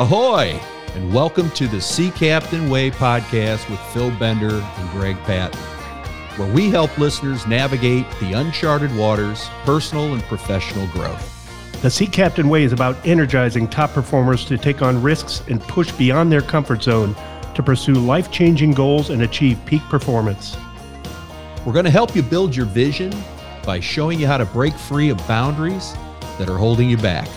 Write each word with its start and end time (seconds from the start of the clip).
Ahoy! 0.00 0.60
And 0.96 1.14
welcome 1.14 1.50
to 1.52 1.68
the 1.68 1.80
Sea 1.80 2.10
Captain 2.10 2.68
Way 2.68 2.90
podcast 2.90 3.70
with 3.70 3.78
Phil 3.92 4.10
Bender 4.18 4.56
and 4.56 4.90
Greg 4.90 5.16
Patton, 5.18 5.60
where 6.36 6.52
we 6.52 6.68
help 6.68 6.98
listeners 6.98 7.46
navigate 7.46 8.04
the 8.18 8.32
uncharted 8.32 8.92
waters, 8.96 9.48
personal 9.64 10.12
and 10.12 10.20
professional 10.24 10.88
growth. 10.88 11.80
The 11.80 11.90
Sea 11.90 12.08
Captain 12.08 12.48
Way 12.48 12.64
is 12.64 12.72
about 12.72 12.96
energizing 13.06 13.68
top 13.68 13.92
performers 13.92 14.44
to 14.46 14.58
take 14.58 14.82
on 14.82 15.00
risks 15.00 15.44
and 15.46 15.62
push 15.62 15.92
beyond 15.92 16.32
their 16.32 16.42
comfort 16.42 16.82
zone 16.82 17.14
to 17.54 17.62
pursue 17.62 17.94
life 17.94 18.32
changing 18.32 18.72
goals 18.72 19.10
and 19.10 19.22
achieve 19.22 19.64
peak 19.64 19.82
performance. 19.82 20.56
We're 21.64 21.72
going 21.72 21.84
to 21.84 21.90
help 21.92 22.16
you 22.16 22.22
build 22.24 22.56
your 22.56 22.66
vision 22.66 23.12
by 23.64 23.78
showing 23.78 24.18
you 24.18 24.26
how 24.26 24.38
to 24.38 24.44
break 24.44 24.74
free 24.74 25.10
of 25.10 25.24
boundaries 25.28 25.94
that 26.38 26.50
are 26.50 26.58
holding 26.58 26.90
you 26.90 26.96
back. 26.96 27.28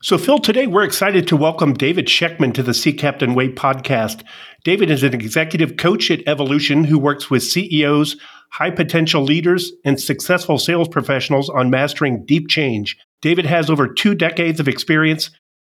So, 0.00 0.16
Phil, 0.16 0.38
today 0.38 0.68
we're 0.68 0.84
excited 0.84 1.26
to 1.26 1.36
welcome 1.36 1.74
David 1.74 2.06
Shechtman 2.06 2.54
to 2.54 2.62
the 2.62 2.72
Sea 2.72 2.92
Captain 2.92 3.34
Way 3.34 3.48
podcast. 3.48 4.22
David 4.62 4.92
is 4.92 5.02
an 5.02 5.12
executive 5.12 5.76
coach 5.76 6.08
at 6.12 6.22
Evolution 6.28 6.84
who 6.84 7.00
works 7.00 7.28
with 7.28 7.42
CEOs, 7.42 8.16
high 8.52 8.70
potential 8.70 9.24
leaders, 9.24 9.72
and 9.84 10.00
successful 10.00 10.56
sales 10.56 10.86
professionals 10.86 11.50
on 11.50 11.68
mastering 11.68 12.24
deep 12.24 12.46
change. 12.48 12.96
David 13.22 13.44
has 13.46 13.68
over 13.68 13.92
two 13.92 14.14
decades 14.14 14.60
of 14.60 14.68
experience 14.68 15.30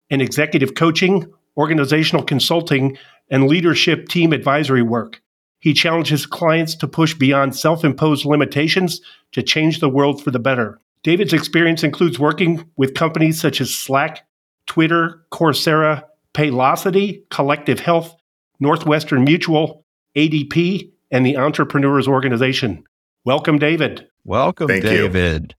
in 0.08 0.22
executive 0.22 0.74
coaching, 0.74 1.30
organizational 1.58 2.24
consulting, 2.24 2.96
and 3.30 3.46
leadership 3.46 4.08
team 4.08 4.32
advisory 4.32 4.82
work. 4.82 5.20
He 5.60 5.74
challenges 5.74 6.24
clients 6.24 6.74
to 6.76 6.88
push 6.88 7.12
beyond 7.12 7.56
self 7.56 7.84
imposed 7.84 8.24
limitations 8.24 9.02
to 9.32 9.42
change 9.42 9.80
the 9.80 9.90
world 9.90 10.24
for 10.24 10.30
the 10.30 10.38
better. 10.38 10.80
David's 11.04 11.34
experience 11.34 11.84
includes 11.84 12.18
working 12.18 12.68
with 12.78 12.94
companies 12.94 13.38
such 13.38 13.60
as 13.60 13.72
Slack, 13.72 14.26
Twitter, 14.66 15.26
Coursera, 15.30 16.02
Paylocity, 16.32 17.28
Collective 17.30 17.78
Health, 17.78 18.16
Northwestern 18.58 19.22
Mutual, 19.22 19.84
ADP, 20.16 20.90
and 21.10 21.26
the 21.26 21.36
Entrepreneurs 21.36 22.08
Organization. 22.08 22.84
Welcome, 23.24 23.58
David. 23.58 24.08
Welcome, 24.24 24.68
Thank 24.68 24.84
David. 24.84 25.42
You. 25.50 25.56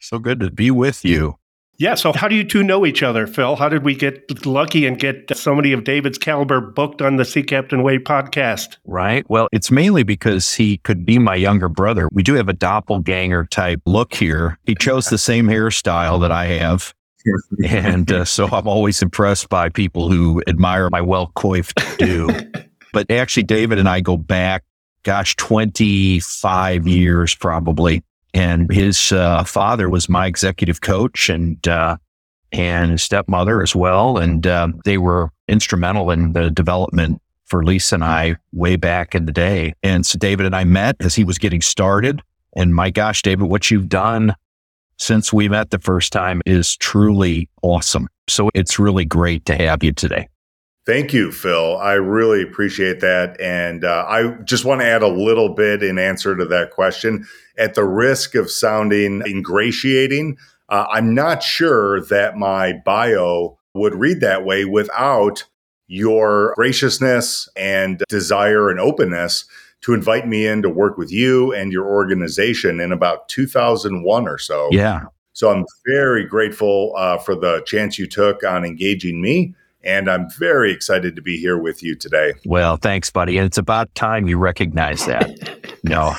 So 0.00 0.18
good 0.18 0.40
to 0.40 0.50
be 0.50 0.72
with 0.72 1.04
you. 1.04 1.38
Yeah. 1.78 1.94
So, 1.94 2.12
how 2.12 2.26
do 2.26 2.34
you 2.34 2.42
two 2.42 2.64
know 2.64 2.84
each 2.84 3.04
other, 3.04 3.28
Phil? 3.28 3.54
How 3.54 3.68
did 3.68 3.84
we 3.84 3.94
get 3.94 4.44
lucky 4.44 4.84
and 4.84 4.98
get 4.98 5.30
somebody 5.36 5.72
of 5.72 5.84
David's 5.84 6.18
caliber 6.18 6.60
booked 6.60 7.00
on 7.00 7.16
the 7.16 7.24
Sea 7.24 7.44
Captain 7.44 7.84
Way 7.84 7.98
podcast? 7.98 8.78
Right. 8.84 9.24
Well, 9.30 9.46
it's 9.52 9.70
mainly 9.70 10.02
because 10.02 10.52
he 10.52 10.78
could 10.78 11.06
be 11.06 11.20
my 11.20 11.36
younger 11.36 11.68
brother. 11.68 12.08
We 12.12 12.24
do 12.24 12.34
have 12.34 12.48
a 12.48 12.52
doppelganger 12.52 13.46
type 13.46 13.80
look 13.86 14.12
here. 14.12 14.58
He 14.64 14.74
chose 14.74 15.06
the 15.06 15.18
same 15.18 15.46
hairstyle 15.46 16.20
that 16.20 16.32
I 16.32 16.46
have. 16.46 16.92
and 17.64 18.10
uh, 18.10 18.24
so 18.24 18.48
I'm 18.48 18.66
always 18.66 19.00
impressed 19.00 19.48
by 19.48 19.68
people 19.68 20.10
who 20.10 20.42
admire 20.48 20.90
my 20.90 21.00
well 21.00 21.30
coiffed 21.36 21.80
do. 21.98 22.28
but 22.92 23.08
actually, 23.08 23.44
David 23.44 23.78
and 23.78 23.88
I 23.88 24.00
go 24.00 24.16
back, 24.16 24.64
gosh, 25.04 25.36
25 25.36 26.88
years 26.88 27.36
probably 27.36 28.02
and 28.34 28.70
his 28.72 29.12
uh, 29.12 29.44
father 29.44 29.88
was 29.88 30.08
my 30.08 30.26
executive 30.26 30.80
coach 30.80 31.28
and 31.28 31.66
uh, 31.66 31.96
and 32.52 32.92
his 32.92 33.02
stepmother 33.02 33.62
as 33.62 33.74
well, 33.74 34.16
and 34.16 34.46
uh, 34.46 34.68
they 34.84 34.98
were 34.98 35.30
instrumental 35.48 36.10
in 36.10 36.32
the 36.32 36.50
development 36.50 37.20
for 37.48 37.64
Lisa 37.64 37.96
and 37.96 38.04
I 38.04 38.36
way 38.52 38.76
back 38.76 39.14
in 39.14 39.24
the 39.24 39.32
day. 39.32 39.74
And 39.82 40.04
so 40.04 40.18
David 40.18 40.46
and 40.46 40.54
I 40.54 40.64
met 40.64 40.96
as 41.00 41.14
he 41.14 41.24
was 41.24 41.38
getting 41.38 41.62
started. 41.62 42.22
And 42.54 42.74
my 42.74 42.90
gosh, 42.90 43.22
David, 43.22 43.48
what 43.48 43.70
you've 43.70 43.88
done 43.88 44.34
since 44.98 45.32
we 45.32 45.48
met 45.48 45.70
the 45.70 45.78
first 45.78 46.12
time 46.12 46.42
is 46.44 46.76
truly 46.76 47.48
awesome. 47.62 48.08
So 48.28 48.50
it's 48.54 48.78
really 48.78 49.04
great 49.04 49.46
to 49.46 49.56
have 49.56 49.82
you 49.82 49.92
today. 49.92 50.28
Thank 50.88 51.12
you, 51.12 51.30
Phil. 51.30 51.76
I 51.76 51.92
really 51.92 52.40
appreciate 52.40 53.00
that. 53.00 53.38
And 53.42 53.84
uh, 53.84 54.06
I 54.08 54.30
just 54.44 54.64
want 54.64 54.80
to 54.80 54.86
add 54.86 55.02
a 55.02 55.08
little 55.08 55.50
bit 55.50 55.82
in 55.82 55.98
answer 55.98 56.34
to 56.34 56.46
that 56.46 56.70
question. 56.70 57.26
At 57.58 57.74
the 57.74 57.84
risk 57.84 58.34
of 58.34 58.50
sounding 58.50 59.20
ingratiating, 59.26 60.38
uh, 60.70 60.86
I'm 60.90 61.14
not 61.14 61.42
sure 61.42 62.00
that 62.06 62.38
my 62.38 62.72
bio 62.86 63.58
would 63.74 63.96
read 63.96 64.20
that 64.20 64.46
way 64.46 64.64
without 64.64 65.44
your 65.88 66.54
graciousness 66.56 67.50
and 67.54 68.02
desire 68.08 68.70
and 68.70 68.80
openness 68.80 69.44
to 69.82 69.92
invite 69.92 70.26
me 70.26 70.46
in 70.46 70.62
to 70.62 70.70
work 70.70 70.96
with 70.96 71.12
you 71.12 71.52
and 71.52 71.70
your 71.70 71.86
organization 71.86 72.80
in 72.80 72.92
about 72.92 73.28
2001 73.28 74.26
or 74.26 74.38
so. 74.38 74.70
Yeah. 74.72 75.02
So 75.34 75.50
I'm 75.50 75.66
very 75.86 76.24
grateful 76.24 76.94
uh, 76.96 77.18
for 77.18 77.34
the 77.34 77.60
chance 77.66 77.98
you 77.98 78.06
took 78.06 78.42
on 78.42 78.64
engaging 78.64 79.20
me 79.20 79.54
and 79.84 80.10
I'm 80.10 80.28
very 80.38 80.72
excited 80.72 81.14
to 81.16 81.22
be 81.22 81.38
here 81.38 81.56
with 81.56 81.82
you 81.82 81.94
today. 81.94 82.34
Well, 82.44 82.76
thanks, 82.76 83.10
buddy. 83.10 83.38
And 83.38 83.46
it's 83.46 83.58
about 83.58 83.94
time 83.94 84.26
you 84.26 84.38
recognize 84.38 85.06
that. 85.06 85.30
no, 85.84 86.14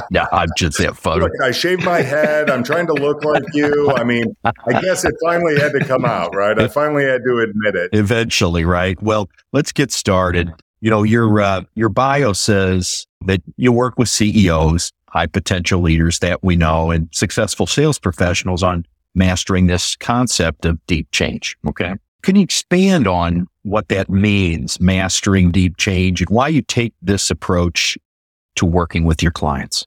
no, 0.10 0.26
I'm 0.32 0.48
just 0.56 0.80
a 0.80 0.94
photo. 0.94 1.24
Look, 1.26 1.32
I 1.42 1.52
shaved 1.52 1.84
my 1.84 2.02
head. 2.02 2.50
I'm 2.50 2.64
trying 2.64 2.86
to 2.88 2.94
look 2.94 3.24
like 3.24 3.44
you. 3.52 3.90
I 3.96 4.04
mean, 4.04 4.36
I 4.44 4.80
guess 4.80 5.04
it 5.04 5.14
finally 5.22 5.58
had 5.58 5.72
to 5.72 5.84
come 5.84 6.04
out, 6.04 6.34
right? 6.34 6.58
I 6.58 6.68
finally 6.68 7.04
had 7.04 7.22
to 7.24 7.38
admit 7.38 7.76
it. 7.76 7.90
Eventually, 7.92 8.64
right? 8.64 9.00
Well, 9.02 9.28
let's 9.52 9.72
get 9.72 9.92
started. 9.92 10.50
You 10.80 10.90
know, 10.90 11.02
your 11.02 11.40
uh, 11.40 11.62
your 11.74 11.88
bio 11.88 12.32
says 12.32 13.06
that 13.24 13.40
you 13.56 13.72
work 13.72 13.98
with 13.98 14.08
CEOs, 14.08 14.92
high 15.08 15.26
potential 15.26 15.80
leaders 15.80 16.18
that 16.18 16.42
we 16.42 16.56
know, 16.56 16.90
and 16.90 17.08
successful 17.12 17.66
sales 17.66 17.98
professionals 17.98 18.62
on 18.62 18.84
mastering 19.14 19.66
this 19.66 19.96
concept 19.96 20.66
of 20.66 20.84
deep 20.86 21.10
change. 21.12 21.56
Okay. 21.66 21.94
Can 22.24 22.36
you 22.36 22.42
expand 22.42 23.06
on 23.06 23.46
what 23.64 23.88
that 23.88 24.08
means, 24.08 24.80
mastering 24.80 25.50
deep 25.50 25.76
change, 25.76 26.22
and 26.22 26.30
why 26.30 26.48
you 26.48 26.62
take 26.62 26.94
this 27.02 27.30
approach 27.30 27.98
to 28.56 28.64
working 28.64 29.04
with 29.04 29.22
your 29.22 29.30
clients? 29.30 29.86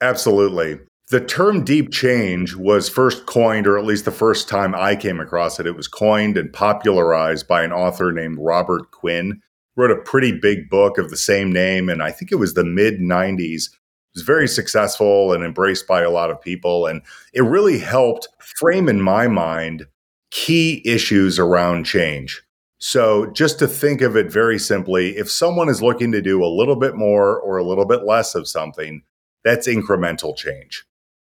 Absolutely. 0.00 0.78
The 1.10 1.20
term 1.20 1.64
deep 1.64 1.90
change 1.90 2.54
was 2.54 2.88
first 2.88 3.26
coined, 3.26 3.66
or 3.66 3.76
at 3.76 3.84
least 3.84 4.04
the 4.04 4.12
first 4.12 4.48
time 4.48 4.76
I 4.76 4.94
came 4.94 5.18
across 5.18 5.58
it, 5.58 5.66
it 5.66 5.76
was 5.76 5.88
coined 5.88 6.38
and 6.38 6.52
popularized 6.52 7.48
by 7.48 7.64
an 7.64 7.72
author 7.72 8.12
named 8.12 8.38
Robert 8.40 8.92
Quinn. 8.92 9.42
Wrote 9.74 9.90
a 9.90 10.02
pretty 10.02 10.38
big 10.38 10.70
book 10.70 10.98
of 10.98 11.10
the 11.10 11.16
same 11.16 11.50
name, 11.50 11.88
and 11.88 12.00
I 12.00 12.12
think 12.12 12.30
it 12.30 12.36
was 12.36 12.54
the 12.54 12.64
mid 12.64 13.00
90s. 13.00 13.64
It 13.64 14.14
was 14.14 14.22
very 14.22 14.46
successful 14.46 15.32
and 15.32 15.42
embraced 15.42 15.88
by 15.88 16.02
a 16.02 16.10
lot 16.10 16.30
of 16.30 16.40
people. 16.40 16.86
And 16.86 17.02
it 17.32 17.42
really 17.42 17.80
helped 17.80 18.28
frame 18.38 18.88
in 18.88 19.00
my 19.00 19.26
mind 19.26 19.86
key 20.32 20.82
issues 20.84 21.38
around 21.38 21.84
change. 21.84 22.42
So, 22.78 23.26
just 23.26 23.60
to 23.60 23.68
think 23.68 24.00
of 24.00 24.16
it 24.16 24.32
very 24.32 24.58
simply, 24.58 25.16
if 25.16 25.30
someone 25.30 25.68
is 25.68 25.82
looking 25.82 26.10
to 26.10 26.20
do 26.20 26.42
a 26.42 26.46
little 26.46 26.74
bit 26.74 26.96
more 26.96 27.38
or 27.38 27.58
a 27.58 27.64
little 27.64 27.84
bit 27.84 28.02
less 28.02 28.34
of 28.34 28.48
something, 28.48 29.02
that's 29.44 29.68
incremental 29.68 30.36
change. 30.36 30.84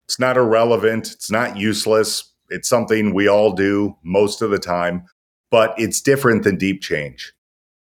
It's 0.06 0.19
not 0.19 0.38
irrelevant, 0.38 1.12
it's 1.12 1.31
not 1.31 1.59
useless, 1.59 2.33
it's 2.49 2.69
something 2.69 3.12
we 3.12 3.28
all 3.28 3.53
do 3.53 3.97
most 4.03 4.41
of 4.41 4.50
the 4.50 4.59
time, 4.59 5.04
but 5.50 5.75
it's 5.77 6.00
different 6.00 6.44
than 6.44 6.56
deep 6.56 6.81
change. 6.81 7.34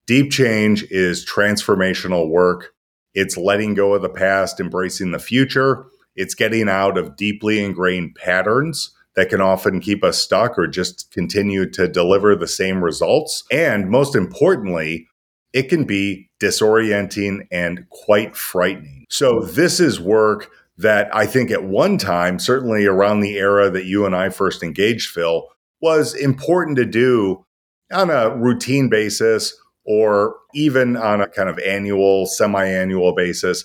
Deep 0.06 0.30
change 0.30 0.82
is 0.90 1.24
transformational 1.24 2.28
work. 2.28 2.74
It's 3.14 3.38
letting 3.38 3.74
go 3.74 3.94
of 3.94 4.02
the 4.02 4.10
past, 4.10 4.60
embracing 4.60 5.12
the 5.12 5.18
future. 5.18 5.86
It's 6.16 6.34
getting 6.34 6.68
out 6.68 6.98
of 6.98 7.16
deeply 7.16 7.64
ingrained 7.64 8.14
patterns 8.16 8.94
that 9.16 9.28
can 9.28 9.40
often 9.40 9.80
keep 9.80 10.02
us 10.02 10.18
stuck 10.18 10.58
or 10.58 10.66
just 10.66 11.10
continue 11.12 11.68
to 11.70 11.88
deliver 11.88 12.34
the 12.34 12.48
same 12.48 12.82
results. 12.82 13.44
And 13.50 13.88
most 13.88 14.14
importantly, 14.14 15.06
it 15.52 15.68
can 15.68 15.84
be 15.84 16.28
disorienting 16.40 17.46
and 17.52 17.88
quite 17.90 18.36
frightening. 18.36 19.06
So, 19.08 19.40
this 19.40 19.78
is 19.78 20.00
work 20.00 20.50
that 20.76 21.14
I 21.14 21.26
think 21.26 21.50
at 21.50 21.64
one 21.64 21.98
time, 21.98 22.38
certainly 22.40 22.84
around 22.84 23.20
the 23.20 23.36
era 23.38 23.70
that 23.70 23.84
you 23.84 24.04
and 24.04 24.16
I 24.16 24.28
first 24.30 24.62
engaged, 24.62 25.10
Phil, 25.10 25.48
was 25.80 26.14
important 26.14 26.76
to 26.78 26.84
do 26.84 27.44
on 27.92 28.10
a 28.10 28.36
routine 28.36 28.88
basis 28.88 29.54
or 29.84 30.36
even 30.54 30.96
on 30.96 31.20
a 31.20 31.28
kind 31.28 31.48
of 31.48 31.58
annual, 31.60 32.26
semi 32.26 32.64
annual 32.64 33.14
basis. 33.14 33.64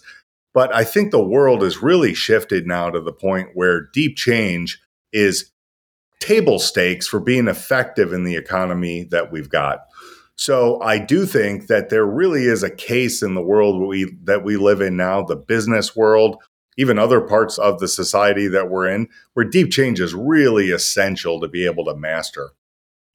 But 0.53 0.73
I 0.75 0.83
think 0.83 1.11
the 1.11 1.23
world 1.23 1.61
has 1.63 1.81
really 1.81 2.13
shifted 2.13 2.67
now 2.67 2.89
to 2.89 2.99
the 2.99 3.13
point 3.13 3.49
where 3.53 3.87
deep 3.93 4.17
change 4.17 4.79
is 5.13 5.51
table 6.19 6.59
stakes 6.59 7.07
for 7.07 7.19
being 7.19 7.47
effective 7.47 8.13
in 8.13 8.23
the 8.23 8.35
economy 8.35 9.05
that 9.05 9.31
we've 9.31 9.49
got. 9.49 9.85
So 10.35 10.81
I 10.81 10.99
do 10.99 11.25
think 11.25 11.67
that 11.67 11.89
there 11.89 12.05
really 12.05 12.45
is 12.45 12.63
a 12.63 12.69
case 12.69 13.21
in 13.21 13.33
the 13.33 13.41
world 13.41 13.85
we, 13.85 14.15
that 14.23 14.43
we 14.43 14.55
live 14.55 14.79
in 14.79 14.95
now, 14.95 15.21
the 15.21 15.35
business 15.35 15.95
world, 15.95 16.41
even 16.77 16.97
other 16.97 17.19
parts 17.19 17.57
of 17.57 17.79
the 17.79 17.89
society 17.89 18.47
that 18.47 18.69
we're 18.69 18.87
in, 18.87 19.09
where 19.33 19.45
deep 19.45 19.69
change 19.69 19.99
is 19.99 20.13
really 20.13 20.71
essential 20.71 21.41
to 21.41 21.47
be 21.49 21.65
able 21.65 21.83
to 21.85 21.95
master. 21.95 22.51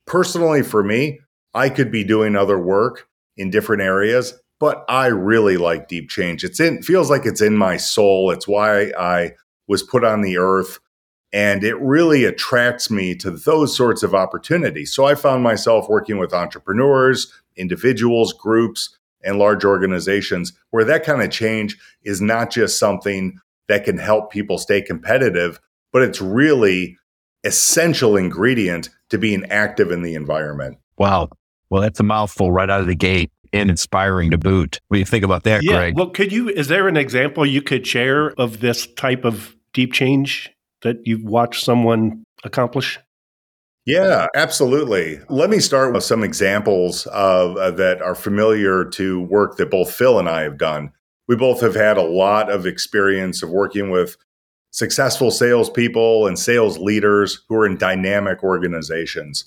Personally, 0.06 0.62
for 0.62 0.82
me, 0.82 1.20
I 1.54 1.70
could 1.70 1.90
be 1.90 2.04
doing 2.04 2.36
other 2.36 2.58
work 2.58 3.08
in 3.38 3.50
different 3.50 3.82
areas, 3.82 4.34
but 4.60 4.84
I 4.86 5.06
really 5.06 5.56
like 5.56 5.88
deep 5.88 6.10
change. 6.10 6.44
It's 6.44 6.60
in 6.60 6.82
feels 6.82 7.08
like 7.08 7.24
it's 7.24 7.40
in 7.40 7.56
my 7.56 7.78
soul. 7.78 8.30
It's 8.32 8.46
why 8.46 8.92
I 8.98 9.32
was 9.66 9.82
put 9.82 10.04
on 10.04 10.20
the 10.20 10.36
earth 10.36 10.78
And 11.34 11.64
it 11.64 11.74
really 11.80 12.24
attracts 12.24 12.92
me 12.92 13.16
to 13.16 13.32
those 13.32 13.76
sorts 13.76 14.04
of 14.04 14.14
opportunities. 14.14 14.94
So 14.94 15.04
I 15.04 15.16
found 15.16 15.42
myself 15.42 15.88
working 15.88 16.18
with 16.18 16.32
entrepreneurs, 16.32 17.32
individuals, 17.56 18.32
groups, 18.32 18.96
and 19.24 19.36
large 19.36 19.64
organizations 19.64 20.52
where 20.70 20.84
that 20.84 21.04
kind 21.04 21.22
of 21.22 21.30
change 21.30 21.76
is 22.04 22.20
not 22.20 22.52
just 22.52 22.78
something 22.78 23.40
that 23.66 23.84
can 23.84 23.98
help 23.98 24.30
people 24.30 24.58
stay 24.58 24.80
competitive, 24.80 25.58
but 25.92 26.02
it's 26.02 26.20
really 26.20 26.96
essential 27.42 28.16
ingredient 28.16 28.88
to 29.10 29.18
being 29.18 29.44
active 29.50 29.90
in 29.90 30.02
the 30.02 30.14
environment. 30.14 30.78
Wow. 30.98 31.30
Well, 31.68 31.82
that's 31.82 31.98
a 31.98 32.04
mouthful 32.04 32.52
right 32.52 32.70
out 32.70 32.80
of 32.80 32.86
the 32.86 32.94
gate 32.94 33.32
and 33.52 33.70
inspiring 33.70 34.30
to 34.30 34.38
boot. 34.38 34.80
What 34.86 34.96
do 34.96 34.98
you 35.00 35.04
think 35.04 35.24
about 35.24 35.42
that, 35.44 35.64
yeah, 35.64 35.72
Greg? 35.72 35.96
Well, 35.96 36.10
could 36.10 36.30
you, 36.30 36.48
is 36.48 36.68
there 36.68 36.86
an 36.86 36.96
example 36.96 37.44
you 37.44 37.60
could 37.60 37.86
share 37.88 38.30
of 38.38 38.60
this 38.60 38.86
type 38.86 39.24
of 39.24 39.56
deep 39.72 39.92
change 39.92 40.53
that 40.84 40.98
you've 41.04 41.24
watched 41.24 41.64
someone 41.64 42.22
accomplish? 42.44 42.98
Yeah, 43.86 44.28
absolutely. 44.34 45.20
Let 45.28 45.50
me 45.50 45.58
start 45.58 45.92
with 45.92 46.04
some 46.04 46.22
examples 46.22 47.06
of 47.06 47.56
uh, 47.56 47.70
that 47.72 48.00
are 48.00 48.14
familiar 48.14 48.84
to 48.90 49.20
work 49.22 49.56
that 49.58 49.70
both 49.70 49.92
Phil 49.92 50.18
and 50.18 50.28
I 50.28 50.42
have 50.42 50.56
done. 50.56 50.92
We 51.28 51.36
both 51.36 51.60
have 51.60 51.74
had 51.74 51.96
a 51.96 52.02
lot 52.02 52.50
of 52.50 52.66
experience 52.66 53.42
of 53.42 53.50
working 53.50 53.90
with 53.90 54.16
successful 54.70 55.30
salespeople 55.30 56.26
and 56.26 56.38
sales 56.38 56.78
leaders 56.78 57.44
who 57.48 57.56
are 57.56 57.66
in 57.66 57.76
dynamic 57.76 58.42
organizations. 58.42 59.44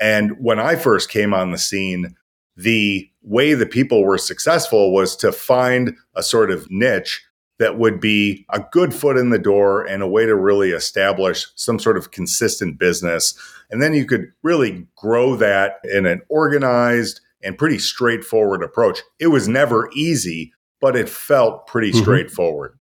And 0.00 0.32
when 0.38 0.58
I 0.58 0.76
first 0.76 1.08
came 1.08 1.32
on 1.32 1.52
the 1.52 1.58
scene, 1.58 2.14
the 2.56 3.08
way 3.22 3.54
that 3.54 3.70
people 3.70 4.02
were 4.02 4.18
successful 4.18 4.92
was 4.92 5.16
to 5.16 5.30
find 5.30 5.94
a 6.14 6.22
sort 6.22 6.50
of 6.50 6.66
niche 6.70 7.24
that 7.58 7.78
would 7.78 8.00
be 8.00 8.46
a 8.50 8.64
good 8.72 8.94
foot 8.94 9.16
in 9.16 9.30
the 9.30 9.38
door 9.38 9.84
and 9.84 10.02
a 10.02 10.08
way 10.08 10.24
to 10.26 10.34
really 10.34 10.70
establish 10.70 11.46
some 11.56 11.78
sort 11.78 11.96
of 11.96 12.10
consistent 12.10 12.78
business. 12.78 13.34
And 13.70 13.82
then 13.82 13.94
you 13.94 14.06
could 14.06 14.26
really 14.42 14.86
grow 14.96 15.36
that 15.36 15.80
in 15.84 16.06
an 16.06 16.22
organized 16.28 17.20
and 17.42 17.58
pretty 17.58 17.78
straightforward 17.78 18.62
approach. 18.62 19.00
It 19.18 19.28
was 19.28 19.48
never 19.48 19.90
easy, 19.94 20.52
but 20.80 20.96
it 20.96 21.08
felt 21.08 21.66
pretty 21.66 21.90
mm-hmm. 21.90 22.02
straightforward. 22.02 22.78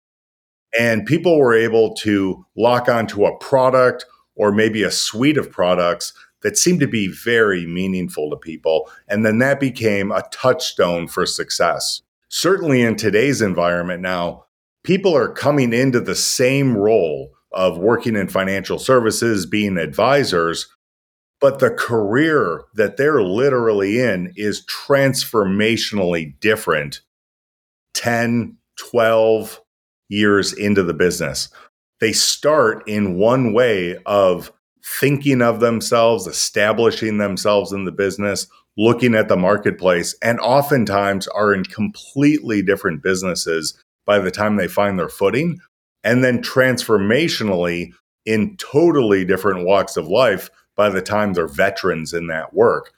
And 0.78 1.06
people 1.06 1.38
were 1.38 1.54
able 1.54 1.94
to 1.96 2.44
lock 2.56 2.88
onto 2.88 3.24
a 3.24 3.38
product 3.38 4.04
or 4.34 4.50
maybe 4.50 4.82
a 4.82 4.90
suite 4.90 5.38
of 5.38 5.50
products 5.50 6.12
that 6.42 6.58
seemed 6.58 6.80
to 6.80 6.88
be 6.88 7.08
very 7.08 7.64
meaningful 7.66 8.28
to 8.30 8.36
people. 8.36 8.90
And 9.08 9.24
then 9.24 9.38
that 9.38 9.60
became 9.60 10.10
a 10.10 10.24
touchstone 10.32 11.06
for 11.06 11.26
success. 11.26 12.02
Certainly 12.28 12.82
in 12.82 12.96
today's 12.96 13.40
environment 13.40 14.02
now, 14.02 14.44
people 14.84 15.16
are 15.16 15.32
coming 15.32 15.72
into 15.72 16.00
the 16.00 16.14
same 16.14 16.76
role 16.76 17.32
of 17.52 17.78
working 17.78 18.16
in 18.16 18.28
financial 18.28 18.78
services, 18.78 19.46
being 19.46 19.78
advisors, 19.78 20.68
but 21.40 21.58
the 21.58 21.70
career 21.70 22.62
that 22.74 22.96
they're 22.96 23.22
literally 23.22 24.00
in 24.00 24.32
is 24.36 24.64
transformationally 24.66 26.38
different 26.40 27.00
10, 27.94 28.56
12 28.78 29.60
years 30.08 30.52
into 30.52 30.82
the 30.82 30.94
business. 30.94 31.48
They 32.00 32.12
start 32.12 32.86
in 32.88 33.18
one 33.18 33.52
way 33.52 33.96
of 34.04 34.52
thinking 34.84 35.40
of 35.40 35.60
themselves, 35.60 36.26
establishing 36.26 37.18
themselves 37.18 37.72
in 37.72 37.84
the 37.84 37.92
business, 37.92 38.46
looking 38.76 39.14
at 39.14 39.28
the 39.28 39.36
marketplace, 39.36 40.14
and 40.20 40.38
oftentimes 40.40 41.28
are 41.28 41.54
in 41.54 41.64
completely 41.64 42.60
different 42.60 43.02
businesses 43.02 43.82
by 44.06 44.18
the 44.18 44.30
time 44.30 44.56
they 44.56 44.68
find 44.68 44.98
their 44.98 45.08
footing. 45.08 45.58
And 46.02 46.22
then 46.22 46.42
transformationally 46.42 47.92
in 48.26 48.56
totally 48.56 49.24
different 49.24 49.66
walks 49.66 49.96
of 49.96 50.08
life 50.08 50.50
by 50.76 50.90
the 50.90 51.02
time 51.02 51.32
they're 51.32 51.46
veterans 51.46 52.12
in 52.12 52.26
that 52.26 52.52
work. 52.52 52.92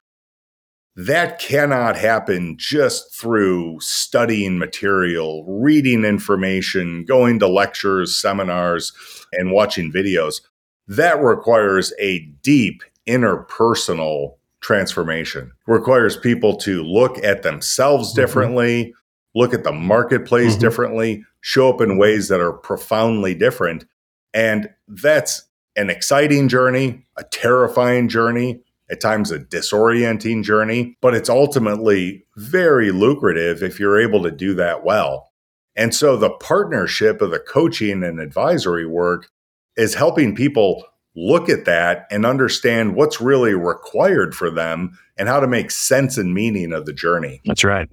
That 0.96 1.38
cannot 1.38 1.96
happen 1.96 2.56
just 2.58 3.14
through 3.14 3.78
studying 3.80 4.58
material, 4.58 5.44
reading 5.46 6.04
information, 6.04 7.04
going 7.04 7.38
to 7.40 7.48
lectures, 7.48 8.16
seminars, 8.16 8.92
and 9.32 9.52
watching 9.52 9.92
videos 9.92 10.40
that 10.88 11.20
requires 11.20 11.92
a 11.98 12.20
deep 12.42 12.82
interpersonal 13.08 14.36
transformation. 14.60 15.52
It 15.66 15.70
requires 15.70 16.16
people 16.16 16.56
to 16.58 16.82
look 16.82 17.22
at 17.24 17.42
themselves 17.42 18.10
mm-hmm. 18.10 18.20
differently. 18.20 18.94
Look 19.36 19.52
at 19.52 19.64
the 19.64 19.72
marketplace 19.72 20.52
mm-hmm. 20.52 20.60
differently, 20.60 21.24
show 21.42 21.68
up 21.72 21.80
in 21.82 21.98
ways 21.98 22.28
that 22.28 22.40
are 22.40 22.54
profoundly 22.54 23.34
different. 23.34 23.84
And 24.32 24.70
that's 24.88 25.42
an 25.76 25.90
exciting 25.90 26.48
journey, 26.48 27.04
a 27.16 27.22
terrifying 27.22 28.08
journey, 28.08 28.62
at 28.90 29.00
times 29.00 29.30
a 29.30 29.38
disorienting 29.38 30.42
journey, 30.42 30.96
but 31.00 31.14
it's 31.14 31.28
ultimately 31.28 32.24
very 32.36 32.90
lucrative 32.92 33.62
if 33.62 33.78
you're 33.78 34.00
able 34.00 34.22
to 34.22 34.30
do 34.30 34.54
that 34.54 34.84
well. 34.84 35.32
And 35.74 35.94
so 35.94 36.16
the 36.16 36.30
partnership 36.30 37.20
of 37.20 37.30
the 37.30 37.38
coaching 37.38 38.02
and 38.02 38.20
advisory 38.20 38.86
work 38.86 39.28
is 39.76 39.94
helping 39.94 40.34
people 40.34 40.84
look 41.14 41.48
at 41.48 41.64
that 41.64 42.06
and 42.10 42.24
understand 42.24 42.94
what's 42.94 43.20
really 43.20 43.54
required 43.54 44.34
for 44.34 44.50
them 44.50 44.98
and 45.18 45.28
how 45.28 45.40
to 45.40 45.46
make 45.46 45.70
sense 45.70 46.16
and 46.16 46.32
meaning 46.32 46.72
of 46.72 46.86
the 46.86 46.92
journey. 46.92 47.40
That's 47.44 47.64
right. 47.64 47.88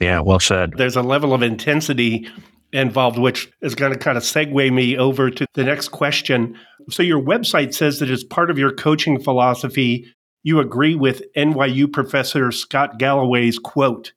Yeah, 0.00 0.20
well 0.20 0.40
said. 0.40 0.74
There's 0.76 0.96
a 0.96 1.02
level 1.02 1.34
of 1.34 1.42
intensity 1.42 2.28
involved, 2.72 3.18
which 3.18 3.50
is 3.62 3.74
going 3.74 3.92
to 3.92 3.98
kind 3.98 4.16
of 4.16 4.22
segue 4.22 4.72
me 4.72 4.96
over 4.96 5.30
to 5.30 5.46
the 5.54 5.64
next 5.64 5.88
question. 5.88 6.56
So, 6.90 7.02
your 7.02 7.20
website 7.20 7.74
says 7.74 7.98
that 7.98 8.10
as 8.10 8.24
part 8.24 8.50
of 8.50 8.58
your 8.58 8.72
coaching 8.72 9.20
philosophy, 9.20 10.06
you 10.42 10.60
agree 10.60 10.94
with 10.94 11.22
NYU 11.36 11.92
professor 11.92 12.50
Scott 12.52 12.98
Galloway's 12.98 13.58
quote. 13.58 14.12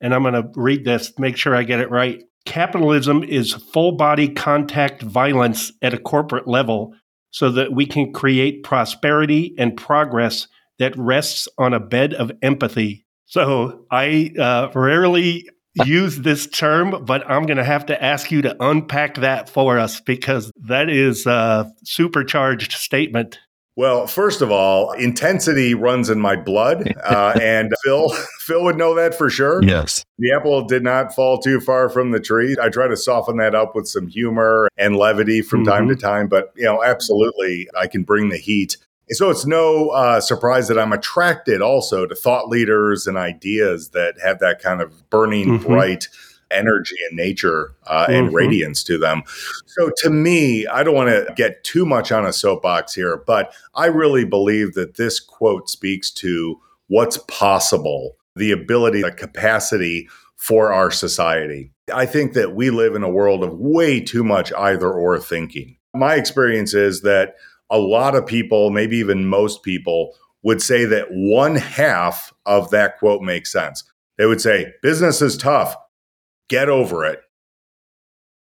And 0.00 0.14
I'm 0.14 0.22
going 0.22 0.34
to 0.34 0.48
read 0.54 0.84
this, 0.84 1.12
make 1.18 1.36
sure 1.36 1.54
I 1.54 1.62
get 1.62 1.80
it 1.80 1.90
right. 1.90 2.22
Capitalism 2.44 3.24
is 3.24 3.54
full 3.54 3.92
body 3.92 4.28
contact 4.28 5.02
violence 5.02 5.72
at 5.82 5.94
a 5.94 5.98
corporate 5.98 6.46
level 6.46 6.94
so 7.30 7.50
that 7.50 7.72
we 7.72 7.86
can 7.86 8.12
create 8.12 8.62
prosperity 8.62 9.54
and 9.58 9.76
progress 9.76 10.48
that 10.78 10.96
rests 10.96 11.48
on 11.58 11.74
a 11.74 11.80
bed 11.80 12.14
of 12.14 12.32
empathy. 12.42 13.05
So 13.26 13.86
I 13.90 14.32
uh, 14.38 14.70
rarely 14.74 15.48
use 15.84 16.16
this 16.16 16.46
term, 16.46 17.04
but 17.04 17.28
I'm 17.28 17.44
going 17.44 17.58
to 17.58 17.64
have 17.64 17.86
to 17.86 18.02
ask 18.02 18.30
you 18.30 18.42
to 18.42 18.56
unpack 18.60 19.16
that 19.16 19.48
for 19.48 19.78
us 19.78 20.00
because 20.00 20.50
that 20.62 20.88
is 20.88 21.26
a 21.26 21.70
supercharged 21.84 22.72
statement. 22.72 23.38
Well, 23.76 24.06
first 24.06 24.40
of 24.40 24.50
all, 24.50 24.92
intensity 24.92 25.74
runs 25.74 26.08
in 26.08 26.18
my 26.18 26.34
blood, 26.34 26.94
uh, 27.04 27.38
and 27.42 27.70
Phil 27.84 28.08
Phil 28.38 28.64
would 28.64 28.78
know 28.78 28.94
that 28.94 29.14
for 29.14 29.28
sure. 29.28 29.62
Yes, 29.62 30.02
the 30.18 30.32
apple 30.32 30.64
did 30.64 30.82
not 30.82 31.14
fall 31.14 31.38
too 31.38 31.60
far 31.60 31.90
from 31.90 32.10
the 32.10 32.20
tree. 32.20 32.56
I 32.60 32.70
try 32.70 32.88
to 32.88 32.96
soften 32.96 33.36
that 33.36 33.54
up 33.54 33.76
with 33.76 33.86
some 33.86 34.06
humor 34.06 34.70
and 34.78 34.96
levity 34.96 35.42
from 35.42 35.60
mm-hmm. 35.60 35.72
time 35.72 35.88
to 35.88 35.96
time, 35.96 36.26
but 36.28 36.54
you 36.56 36.64
know, 36.64 36.82
absolutely, 36.82 37.68
I 37.78 37.86
can 37.86 38.02
bring 38.02 38.30
the 38.30 38.38
heat. 38.38 38.78
So 39.10 39.30
it's 39.30 39.46
no 39.46 39.90
uh, 39.90 40.20
surprise 40.20 40.68
that 40.68 40.78
I'm 40.78 40.92
attracted 40.92 41.62
also 41.62 42.06
to 42.06 42.14
thought 42.14 42.48
leaders 42.48 43.06
and 43.06 43.16
ideas 43.16 43.90
that 43.90 44.14
have 44.22 44.40
that 44.40 44.60
kind 44.60 44.80
of 44.80 45.08
burning 45.10 45.58
mm-hmm. 45.58 45.66
bright 45.66 46.08
energy 46.50 46.96
and 47.08 47.16
nature 47.16 47.74
uh, 47.86 48.06
and 48.08 48.26
mm-hmm. 48.26 48.36
radiance 48.36 48.82
to 48.84 48.98
them. 48.98 49.22
So, 49.66 49.90
to 49.98 50.10
me, 50.10 50.66
I 50.66 50.82
don't 50.82 50.94
want 50.94 51.10
to 51.10 51.32
get 51.34 51.62
too 51.64 51.84
much 51.86 52.12
on 52.12 52.26
a 52.26 52.32
soapbox 52.32 52.94
here, 52.94 53.22
but 53.26 53.52
I 53.74 53.86
really 53.86 54.24
believe 54.24 54.74
that 54.74 54.96
this 54.96 55.20
quote 55.20 55.68
speaks 55.68 56.10
to 56.12 56.60
what's 56.88 57.18
possible, 57.28 58.16
the 58.34 58.52
ability, 58.52 59.02
the 59.02 59.12
capacity 59.12 60.08
for 60.36 60.72
our 60.72 60.90
society. 60.90 61.72
I 61.92 62.06
think 62.06 62.34
that 62.34 62.54
we 62.54 62.70
live 62.70 62.94
in 62.94 63.02
a 63.02 63.10
world 63.10 63.42
of 63.42 63.58
way 63.58 64.00
too 64.00 64.24
much 64.24 64.52
either 64.52 64.90
or 64.90 65.18
thinking. 65.18 65.76
My 65.94 66.14
experience 66.14 66.74
is 66.74 67.02
that 67.02 67.36
a 67.70 67.78
lot 67.78 68.14
of 68.14 68.26
people, 68.26 68.70
maybe 68.70 68.96
even 68.98 69.26
most 69.26 69.62
people, 69.62 70.14
would 70.42 70.62
say 70.62 70.84
that 70.84 71.08
one 71.10 71.56
half 71.56 72.32
of 72.44 72.70
that 72.70 72.98
quote 72.98 73.22
makes 73.22 73.50
sense. 73.50 73.84
They 74.18 74.26
would 74.26 74.40
say, 74.40 74.72
business 74.82 75.20
is 75.20 75.36
tough 75.36 75.76
get 76.48 76.68
over 76.68 77.04
it. 77.04 77.20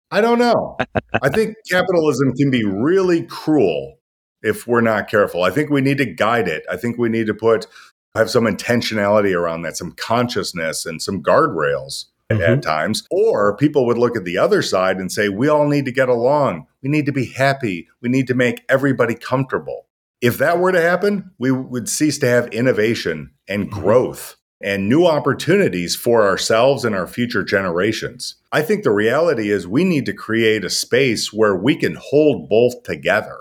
I 0.09 0.21
don't 0.21 0.39
know. 0.39 0.77
I 1.21 1.29
think 1.29 1.55
capitalism 1.69 2.33
can 2.33 2.51
be 2.51 2.65
really 2.65 3.23
cruel 3.23 3.99
if 4.41 4.67
we're 4.67 4.81
not 4.81 5.07
careful. 5.09 5.43
I 5.43 5.51
think 5.51 5.69
we 5.69 5.81
need 5.81 5.99
to 5.99 6.05
guide 6.05 6.47
it. 6.47 6.63
I 6.69 6.77
think 6.77 6.97
we 6.97 7.09
need 7.09 7.27
to 7.27 7.33
put 7.33 7.67
have 8.15 8.29
some 8.29 8.43
intentionality 8.43 9.33
around 9.33 9.61
that, 9.61 9.77
some 9.77 9.93
consciousness 9.93 10.85
and 10.85 11.01
some 11.01 11.23
guardrails 11.23 12.05
mm-hmm. 12.37 12.53
at 12.53 12.63
times. 12.63 13.07
Or 13.11 13.55
people 13.57 13.85
would 13.85 13.97
look 13.97 14.15
at 14.15 14.25
the 14.25 14.37
other 14.37 14.61
side 14.61 14.97
and 14.97 15.11
say, 15.11 15.29
we 15.29 15.47
all 15.47 15.67
need 15.67 15.85
to 15.85 15.91
get 15.91 16.09
along. 16.09 16.67
We 16.81 16.89
need 16.89 17.05
to 17.05 17.11
be 17.11 17.25
happy. 17.25 17.87
We 18.01 18.09
need 18.09 18.27
to 18.27 18.33
make 18.33 18.63
everybody 18.69 19.15
comfortable. 19.15 19.87
If 20.21 20.37
that 20.37 20.59
were 20.59 20.71
to 20.71 20.81
happen, 20.81 21.31
we 21.39 21.51
would 21.51 21.89
cease 21.89 22.19
to 22.19 22.27
have 22.27 22.47
innovation 22.49 23.31
and 23.47 23.69
mm-hmm. 23.69 23.79
growth 23.79 24.37
and 24.63 24.87
new 24.87 25.07
opportunities 25.07 25.95
for 25.95 26.27
ourselves 26.27 26.85
and 26.85 26.93
our 26.93 27.07
future 27.07 27.43
generations. 27.43 28.35
I 28.51 28.61
think 28.61 28.83
the 28.83 28.91
reality 28.91 29.49
is 29.49 29.67
we 29.67 29.83
need 29.83 30.05
to 30.05 30.13
create 30.13 30.63
a 30.63 30.69
space 30.69 31.33
where 31.33 31.55
we 31.55 31.75
can 31.75 31.95
hold 31.99 32.47
both 32.47 32.83
together. 32.83 33.39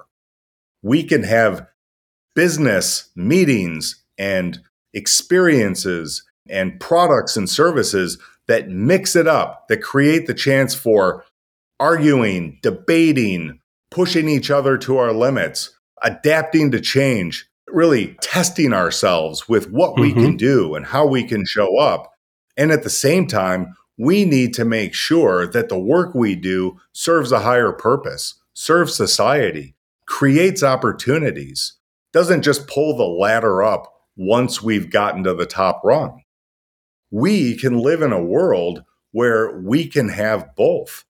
we 0.82 1.02
can 1.02 1.22
have 1.22 1.66
business 2.34 3.10
meetings 3.14 4.02
and 4.18 4.60
experiences 4.94 6.24
and 6.48 6.80
products 6.80 7.36
and 7.36 7.48
services 7.48 8.18
that 8.50 8.68
mix 8.68 9.14
it 9.14 9.28
up, 9.28 9.68
that 9.68 9.80
create 9.80 10.26
the 10.26 10.34
chance 10.34 10.74
for 10.74 11.24
arguing, 11.78 12.58
debating, 12.62 13.60
pushing 13.92 14.28
each 14.28 14.50
other 14.50 14.76
to 14.76 14.96
our 14.96 15.12
limits, 15.12 15.78
adapting 16.02 16.72
to 16.72 16.80
change, 16.80 17.48
really 17.68 18.16
testing 18.20 18.72
ourselves 18.72 19.48
with 19.48 19.70
what 19.70 19.92
mm-hmm. 19.92 20.00
we 20.00 20.12
can 20.12 20.36
do 20.36 20.74
and 20.74 20.84
how 20.84 21.06
we 21.06 21.22
can 21.22 21.44
show 21.46 21.78
up. 21.78 22.10
And 22.56 22.72
at 22.72 22.82
the 22.82 22.90
same 22.90 23.28
time, 23.28 23.76
we 23.96 24.24
need 24.24 24.52
to 24.54 24.64
make 24.64 24.94
sure 24.94 25.46
that 25.46 25.68
the 25.68 25.78
work 25.78 26.12
we 26.16 26.34
do 26.34 26.76
serves 26.92 27.30
a 27.30 27.38
higher 27.38 27.70
purpose, 27.70 28.34
serves 28.52 28.96
society, 28.96 29.76
creates 30.06 30.64
opportunities, 30.64 31.74
doesn't 32.12 32.42
just 32.42 32.66
pull 32.66 32.96
the 32.96 33.04
ladder 33.04 33.62
up 33.62 33.94
once 34.16 34.60
we've 34.60 34.90
gotten 34.90 35.22
to 35.22 35.34
the 35.34 35.46
top 35.46 35.82
rung. 35.84 36.24
We 37.10 37.56
can 37.56 37.78
live 37.78 38.02
in 38.02 38.12
a 38.12 38.22
world 38.22 38.84
where 39.12 39.58
we 39.60 39.86
can 39.86 40.08
have 40.08 40.54
both. 40.56 41.04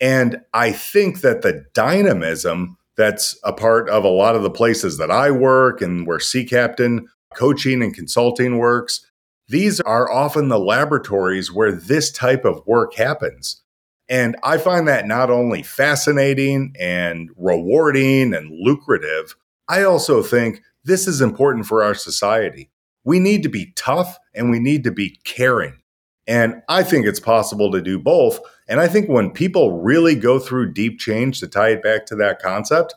And 0.00 0.40
I 0.52 0.72
think 0.72 1.20
that 1.20 1.42
the 1.42 1.64
dynamism 1.72 2.76
that's 2.96 3.38
a 3.42 3.52
part 3.52 3.88
of 3.88 4.04
a 4.04 4.08
lot 4.08 4.36
of 4.36 4.42
the 4.42 4.50
places 4.50 4.98
that 4.98 5.10
I 5.10 5.30
work 5.30 5.80
and 5.80 6.06
where 6.06 6.20
Sea 6.20 6.44
Captain 6.44 7.08
coaching 7.34 7.82
and 7.82 7.94
consulting 7.94 8.58
works, 8.58 9.04
these 9.48 9.80
are 9.80 10.10
often 10.10 10.48
the 10.48 10.58
laboratories 10.58 11.52
where 11.52 11.72
this 11.72 12.12
type 12.12 12.44
of 12.44 12.64
work 12.66 12.94
happens. 12.94 13.62
And 14.08 14.36
I 14.42 14.58
find 14.58 14.86
that 14.86 15.06
not 15.06 15.30
only 15.30 15.62
fascinating 15.62 16.74
and 16.78 17.30
rewarding 17.36 18.34
and 18.34 18.50
lucrative, 18.52 19.34
I 19.68 19.82
also 19.82 20.22
think 20.22 20.60
this 20.84 21.08
is 21.08 21.20
important 21.20 21.66
for 21.66 21.82
our 21.82 21.94
society. 21.94 22.70
We 23.04 23.18
need 23.20 23.42
to 23.42 23.48
be 23.48 23.72
tough 23.76 24.18
and 24.34 24.50
we 24.50 24.58
need 24.58 24.84
to 24.84 24.90
be 24.90 25.18
caring. 25.24 25.78
And 26.26 26.62
I 26.68 26.82
think 26.82 27.06
it's 27.06 27.20
possible 27.20 27.70
to 27.72 27.82
do 27.82 27.98
both. 27.98 28.40
And 28.66 28.80
I 28.80 28.88
think 28.88 29.08
when 29.08 29.30
people 29.30 29.82
really 29.82 30.14
go 30.14 30.38
through 30.38 30.72
deep 30.72 30.98
change, 30.98 31.40
to 31.40 31.46
tie 31.46 31.70
it 31.70 31.82
back 31.82 32.06
to 32.06 32.16
that 32.16 32.40
concept, 32.40 32.94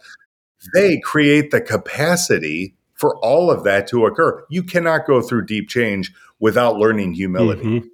they 0.74 1.00
create 1.00 1.52
the 1.52 1.62
capacity 1.62 2.76
for 2.94 3.18
all 3.18 3.52
of 3.52 3.64
that 3.64 3.88
to 3.88 4.06
occur. 4.06 4.44
You 4.50 4.64
cannot 4.64 5.06
go 5.06 5.22
through 5.22 5.46
deep 5.46 5.70
change 5.70 6.14
without 6.40 6.78
learning 6.78 7.14
humility. 7.14 7.64
Mm-hmm. 7.64 7.88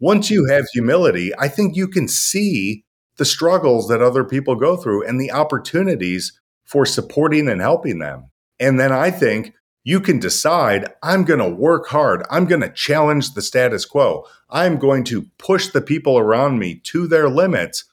Once 0.00 0.30
you 0.30 0.46
have 0.46 0.66
humility, 0.72 1.32
I 1.38 1.48
think 1.48 1.76
you 1.76 1.88
can 1.88 2.08
see 2.08 2.84
the 3.16 3.24
struggles 3.24 3.88
that 3.88 4.02
other 4.02 4.24
people 4.24 4.56
go 4.56 4.76
through 4.76 5.06
and 5.06 5.20
the 5.20 5.30
opportunities 5.30 6.38
for 6.64 6.84
supporting 6.84 7.48
and 7.48 7.60
helping 7.60 8.00
them. 8.00 8.30
And 8.58 8.78
then 8.78 8.92
I 8.92 9.10
think 9.10 9.54
you 9.84 10.00
can 10.00 10.18
decide 10.18 10.92
I'm 11.02 11.24
going 11.24 11.40
to 11.40 11.48
work 11.48 11.86
hard. 11.88 12.24
I'm 12.30 12.46
going 12.46 12.62
to 12.62 12.70
challenge 12.70 13.34
the 13.34 13.42
status 13.42 13.84
quo. 13.84 14.26
I'm 14.50 14.78
going 14.78 15.04
to 15.04 15.26
push 15.38 15.68
the 15.68 15.82
people 15.82 16.18
around 16.18 16.58
me 16.58 16.76
to 16.84 17.06
their 17.06 17.28
limits 17.28 17.84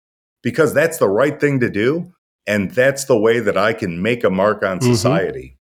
because 0.42 0.74
that's 0.74 0.98
the 0.98 1.10
right 1.10 1.40
thing 1.40 1.60
to 1.60 1.70
do. 1.70 2.14
And 2.48 2.72
that's 2.72 3.06
the 3.06 3.18
way 3.18 3.40
that 3.40 3.58
I 3.58 3.74
can 3.74 4.02
make 4.02 4.24
a 4.24 4.30
mark 4.30 4.64
on 4.64 4.80
mm-hmm. 4.80 4.92
society. 4.92 5.58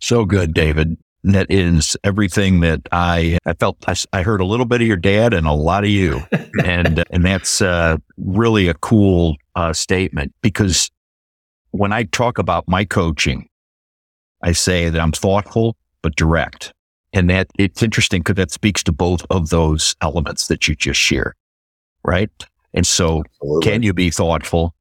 So 0.00 0.24
good, 0.24 0.52
David. 0.52 0.98
That 1.22 1.46
is 1.50 1.96
everything 2.02 2.60
that 2.60 2.80
I, 2.92 3.38
I 3.44 3.52
felt. 3.52 3.76
I, 3.86 3.94
I, 4.12 4.22
heard 4.22 4.40
a 4.40 4.46
little 4.46 4.64
bit 4.64 4.80
of 4.80 4.86
your 4.86 4.96
dad 4.96 5.34
and 5.34 5.46
a 5.46 5.52
lot 5.52 5.84
of 5.84 5.90
you, 5.90 6.22
and 6.64 7.04
and 7.10 7.22
that's 7.22 7.60
uh, 7.60 7.98
really 8.16 8.68
a 8.68 8.74
cool 8.74 9.36
uh, 9.54 9.74
statement 9.74 10.32
because 10.40 10.90
when 11.72 11.92
I 11.92 12.04
talk 12.04 12.38
about 12.38 12.66
my 12.68 12.86
coaching, 12.86 13.49
I 14.42 14.52
say 14.52 14.88
that 14.88 15.00
I'm 15.00 15.12
thoughtful 15.12 15.76
but 16.02 16.16
direct. 16.16 16.72
And 17.12 17.28
that 17.28 17.48
it's 17.58 17.82
interesting 17.82 18.20
because 18.20 18.36
that 18.36 18.50
speaks 18.50 18.82
to 18.84 18.92
both 18.92 19.26
of 19.30 19.50
those 19.50 19.96
elements 20.00 20.46
that 20.46 20.68
you 20.68 20.76
just 20.76 21.00
shared. 21.00 21.34
Right. 22.04 22.30
And 22.72 22.86
so 22.86 23.24
Absolutely. 23.42 23.70
can 23.70 23.82
you 23.82 23.92
be 23.92 24.10
thoughtful, 24.10 24.74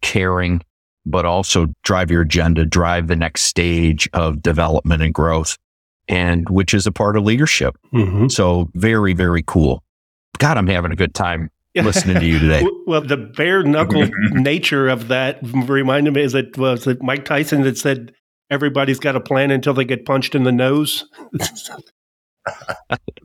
caring, 0.00 0.62
but 1.06 1.24
also 1.24 1.68
drive 1.84 2.10
your 2.10 2.22
agenda, 2.22 2.64
drive 2.66 3.06
the 3.06 3.16
next 3.16 3.42
stage 3.42 4.08
of 4.12 4.42
development 4.42 5.02
and 5.02 5.14
growth 5.14 5.56
and 6.08 6.48
which 6.48 6.74
is 6.74 6.86
a 6.86 6.92
part 6.92 7.16
of 7.16 7.24
leadership. 7.24 7.76
Mm-hmm. 7.92 8.28
So 8.28 8.70
very, 8.74 9.12
very 9.12 9.42
cool. 9.44 9.82
God, 10.38 10.56
I'm 10.56 10.66
having 10.66 10.92
a 10.92 10.96
good 10.96 11.14
time 11.14 11.50
listening 11.74 12.20
to 12.20 12.26
you 12.26 12.38
today. 12.38 12.66
well, 12.86 13.00
the 13.00 13.16
bare 13.16 13.62
knuckle 13.62 14.08
nature 14.32 14.88
of 14.88 15.08
that 15.08 15.38
reminded 15.42 16.14
me 16.14 16.22
is 16.22 16.34
it 16.34 16.56
was 16.56 16.86
it 16.86 17.02
Mike 17.02 17.24
Tyson 17.24 17.62
that 17.62 17.78
said 17.78 18.12
everybody's 18.50 18.98
got 18.98 19.16
a 19.16 19.20
plan 19.20 19.50
until 19.50 19.74
they 19.74 19.84
get 19.84 20.04
punched 20.04 20.34
in 20.34 20.44
the 20.44 20.52
nose. 20.52 21.04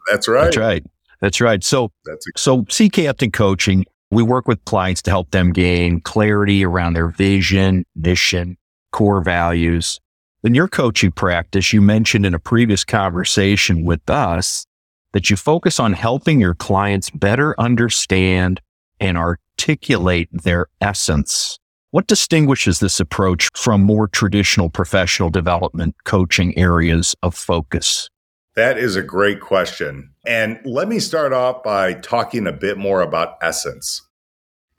That's 0.09 0.27
right. 0.27 0.43
That's 0.43 0.57
right. 0.57 0.83
That's 1.21 1.41
right. 1.41 1.63
So, 1.63 1.91
That's 2.05 2.25
a- 2.27 2.39
so 2.39 2.65
Sea 2.69 2.89
Captain 2.89 3.31
Coaching, 3.31 3.85
we 4.09 4.23
work 4.23 4.47
with 4.47 4.63
clients 4.65 5.01
to 5.03 5.11
help 5.11 5.31
them 5.31 5.53
gain 5.53 6.01
clarity 6.01 6.65
around 6.65 6.93
their 6.93 7.07
vision, 7.07 7.85
mission, 7.95 8.57
core 8.91 9.21
values. 9.23 9.99
In 10.43 10.55
your 10.55 10.67
coaching 10.67 11.11
practice, 11.11 11.71
you 11.71 11.81
mentioned 11.81 12.25
in 12.25 12.33
a 12.33 12.39
previous 12.39 12.83
conversation 12.83 13.85
with 13.85 14.09
us 14.09 14.65
that 15.13 15.29
you 15.29 15.35
focus 15.35 15.79
on 15.79 15.93
helping 15.93 16.39
your 16.41 16.55
clients 16.55 17.11
better 17.11 17.53
understand 17.59 18.59
and 18.99 19.17
articulate 19.17 20.29
their 20.31 20.67
essence 20.81 21.59
what 21.91 22.07
distinguishes 22.07 22.79
this 22.79 22.99
approach 22.99 23.49
from 23.55 23.81
more 23.81 24.07
traditional 24.07 24.69
professional 24.69 25.29
development 25.29 25.95
coaching 26.05 26.57
areas 26.57 27.15
of 27.21 27.35
focus? 27.35 28.09
That 28.55 28.77
is 28.77 28.95
a 28.95 29.01
great 29.01 29.39
question. 29.39 30.11
And 30.25 30.59
let 30.65 30.87
me 30.87 30.99
start 30.99 31.33
off 31.33 31.63
by 31.63 31.93
talking 31.93 32.47
a 32.47 32.53
bit 32.53 32.77
more 32.77 33.01
about 33.01 33.37
essence. 33.41 34.01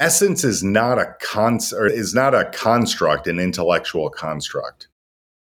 Essence 0.00 0.42
is 0.42 0.64
not 0.64 0.99
a 0.99 1.14
con- 1.21 1.61
is 1.73 2.14
not 2.14 2.35
a 2.35 2.47
construct, 2.47 3.26
an 3.26 3.38
intellectual 3.38 4.11
construct. 4.11 4.88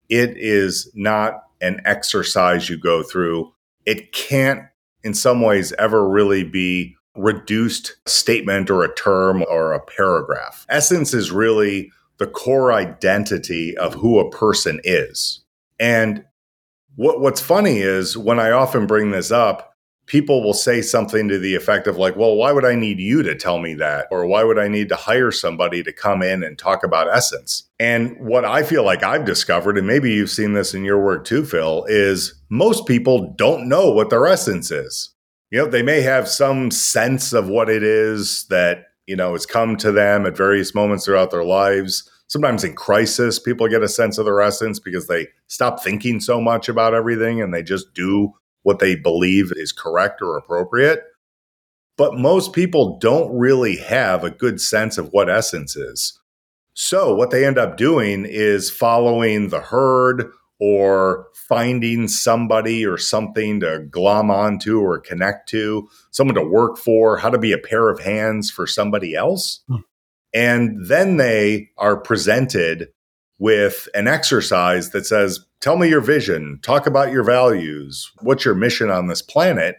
It 0.08 0.34
is 0.36 0.92
not 0.94 1.44
an 1.62 1.82
exercise 1.86 2.70
you 2.70 2.78
go 2.78 3.02
through. 3.02 3.54
It 3.86 4.12
can't 4.12 4.64
in 5.04 5.14
some 5.14 5.42
ways 5.42 5.74
ever 5.80 6.08
really 6.08 6.44
be 6.44 6.96
reduced 7.16 7.98
statement 8.06 8.70
or 8.70 8.84
a 8.84 8.94
term 8.96 9.44
or 9.50 9.74
a 9.74 9.80
paragraph. 9.80 10.66
Essence 10.70 11.14
is 11.14 11.32
really 11.32 11.92
the 12.18 12.28
core 12.28 12.72
identity 12.72 13.76
of 13.78 13.96
who 13.96 14.20
a 14.20 14.30
person 14.30 14.80
is. 14.84 15.42
And 15.80 16.24
what, 16.96 17.20
what's 17.20 17.42
funny 17.42 17.80
is 17.80 18.18
when 18.18 18.40
I 18.40 18.52
often 18.52 18.86
bring 18.86 19.12
this 19.12 19.32
up, 19.32 19.76
people 20.06 20.44
will 20.44 20.54
say 20.54 20.82
something 20.82 21.28
to 21.30 21.40
the 21.40 21.56
effect 21.56 21.88
of 21.88 21.98
like, 21.98 22.16
well, 22.16 22.36
why 22.36 22.52
would 22.52 22.66
I 22.66 22.76
need 22.76 23.00
you 23.00 23.24
to 23.24 23.34
tell 23.34 23.60
me 23.60 23.74
that? 23.76 24.08
Or 24.12 24.26
why 24.26 24.44
would 24.44 24.60
I 24.60 24.68
need 24.68 24.90
to 24.90 24.96
hire 24.96 25.32
somebody 25.32 25.84
to 25.84 25.94
come 25.94 26.22
in 26.22 26.44
and 26.44 26.58
talk 26.58 26.84
about 26.84 27.14
essence? 27.14 27.64
And 27.80 28.20
what 28.20 28.44
I 28.44 28.64
feel 28.64 28.84
like 28.84 29.04
I've 29.04 29.26
discovered, 29.26 29.78
and 29.78 29.88
maybe 29.88 30.12
you've 30.12 30.30
seen 30.30 30.54
this 30.54 30.74
in 30.74 30.84
your 30.84 31.02
work 31.02 31.24
too, 31.24 31.46
Phil, 31.46 31.86
is 31.88 32.36
most 32.50 32.86
people 32.86 33.34
don't 33.38 33.70
know 33.70 33.90
what 33.90 34.10
their 34.10 34.28
essence 34.28 34.70
is 34.70 35.12
you 35.52 35.60
know, 35.60 35.68
they 35.68 35.84
may 35.84 36.02
have 36.02 36.28
some 36.28 36.72
sense 36.72 37.34
of 37.34 37.50
what 37.50 37.70
it 37.70 37.84
is 37.84 38.46
that, 38.50 38.86
you 39.06 39.16
know, 39.16 39.34
has 39.34 39.46
come 39.46 39.76
to 39.78 39.92
them 39.92 40.26
at 40.26 40.38
various 40.38 40.74
moments 40.74 41.06
throughout 41.06 41.30
their 41.30 41.44
lives. 41.44 42.10
Sometimes 42.28 42.64
in 42.64 42.74
crisis, 42.74 43.38
people 43.38 43.68
get 43.68 43.84
a 43.84 43.90
sense 43.90 44.18
of 44.18 44.26
their 44.26 44.42
essence 44.42 44.80
because 44.80 45.08
they 45.08 45.28
stop 45.48 45.84
thinking 45.84 46.22
so 46.22 46.40
much 46.40 46.70
about 46.70 46.94
everything 46.94 47.42
and 47.42 47.54
they 47.54 47.62
just 47.62 47.94
do 47.94 48.32
what 48.64 48.80
they 48.80 48.96
believe 48.96 49.52
is 49.56 49.74
correct 49.74 50.22
or 50.22 50.38
appropriate. 50.38 51.04
But 51.98 52.18
most 52.18 52.54
people 52.54 52.98
don't 53.00 53.38
really 53.38 53.76
have 53.76 54.24
a 54.24 54.32
good 54.32 54.62
sense 54.62 54.98
of 54.98 55.10
what 55.12 55.30
essence 55.30 55.76
is. 55.76 56.18
So, 56.74 57.14
what 57.14 57.32
they 57.32 57.46
end 57.46 57.58
up 57.58 57.76
doing 57.76 58.26
is 58.26 58.70
following 58.70 59.50
the 59.50 59.60
herd 59.60 60.32
or 60.62 61.28
finding 61.34 62.08
somebody 62.08 62.86
or 62.86 62.96
something 62.96 63.60
to 63.60 63.80
glom 63.90 64.30
onto 64.30 64.80
or 64.80 65.00
connect 65.00 65.50
to, 65.50 65.90
someone 66.12 66.36
to 66.36 66.44
work 66.44 66.78
for, 66.78 67.18
how 67.18 67.32
to 67.32 67.40
be 67.40 67.52
a 67.52 67.58
pair 67.58 67.90
of 67.90 68.00
hands 68.00 68.52
for 68.52 68.68
somebody 68.68 69.16
else. 69.16 69.64
Hmm. 69.68 69.78
And 70.36 70.86
then 70.86 71.18
they 71.18 71.72
are 71.80 71.98
presented 71.98 72.90
with 73.40 73.90
an 73.96 74.08
exercise 74.08 74.92
that 74.92 75.08
says, 75.08 75.44
Tell 75.62 75.78
me 75.78 75.90
your 75.90 76.02
vision, 76.02 76.60
talk 76.62 76.86
about 76.86 77.12
your 77.12 77.24
values, 77.24 78.12
what's 78.22 78.46
your 78.46 78.56
mission 78.56 78.92
on 78.92 79.08
this 79.08 79.22
planet? 79.22 79.78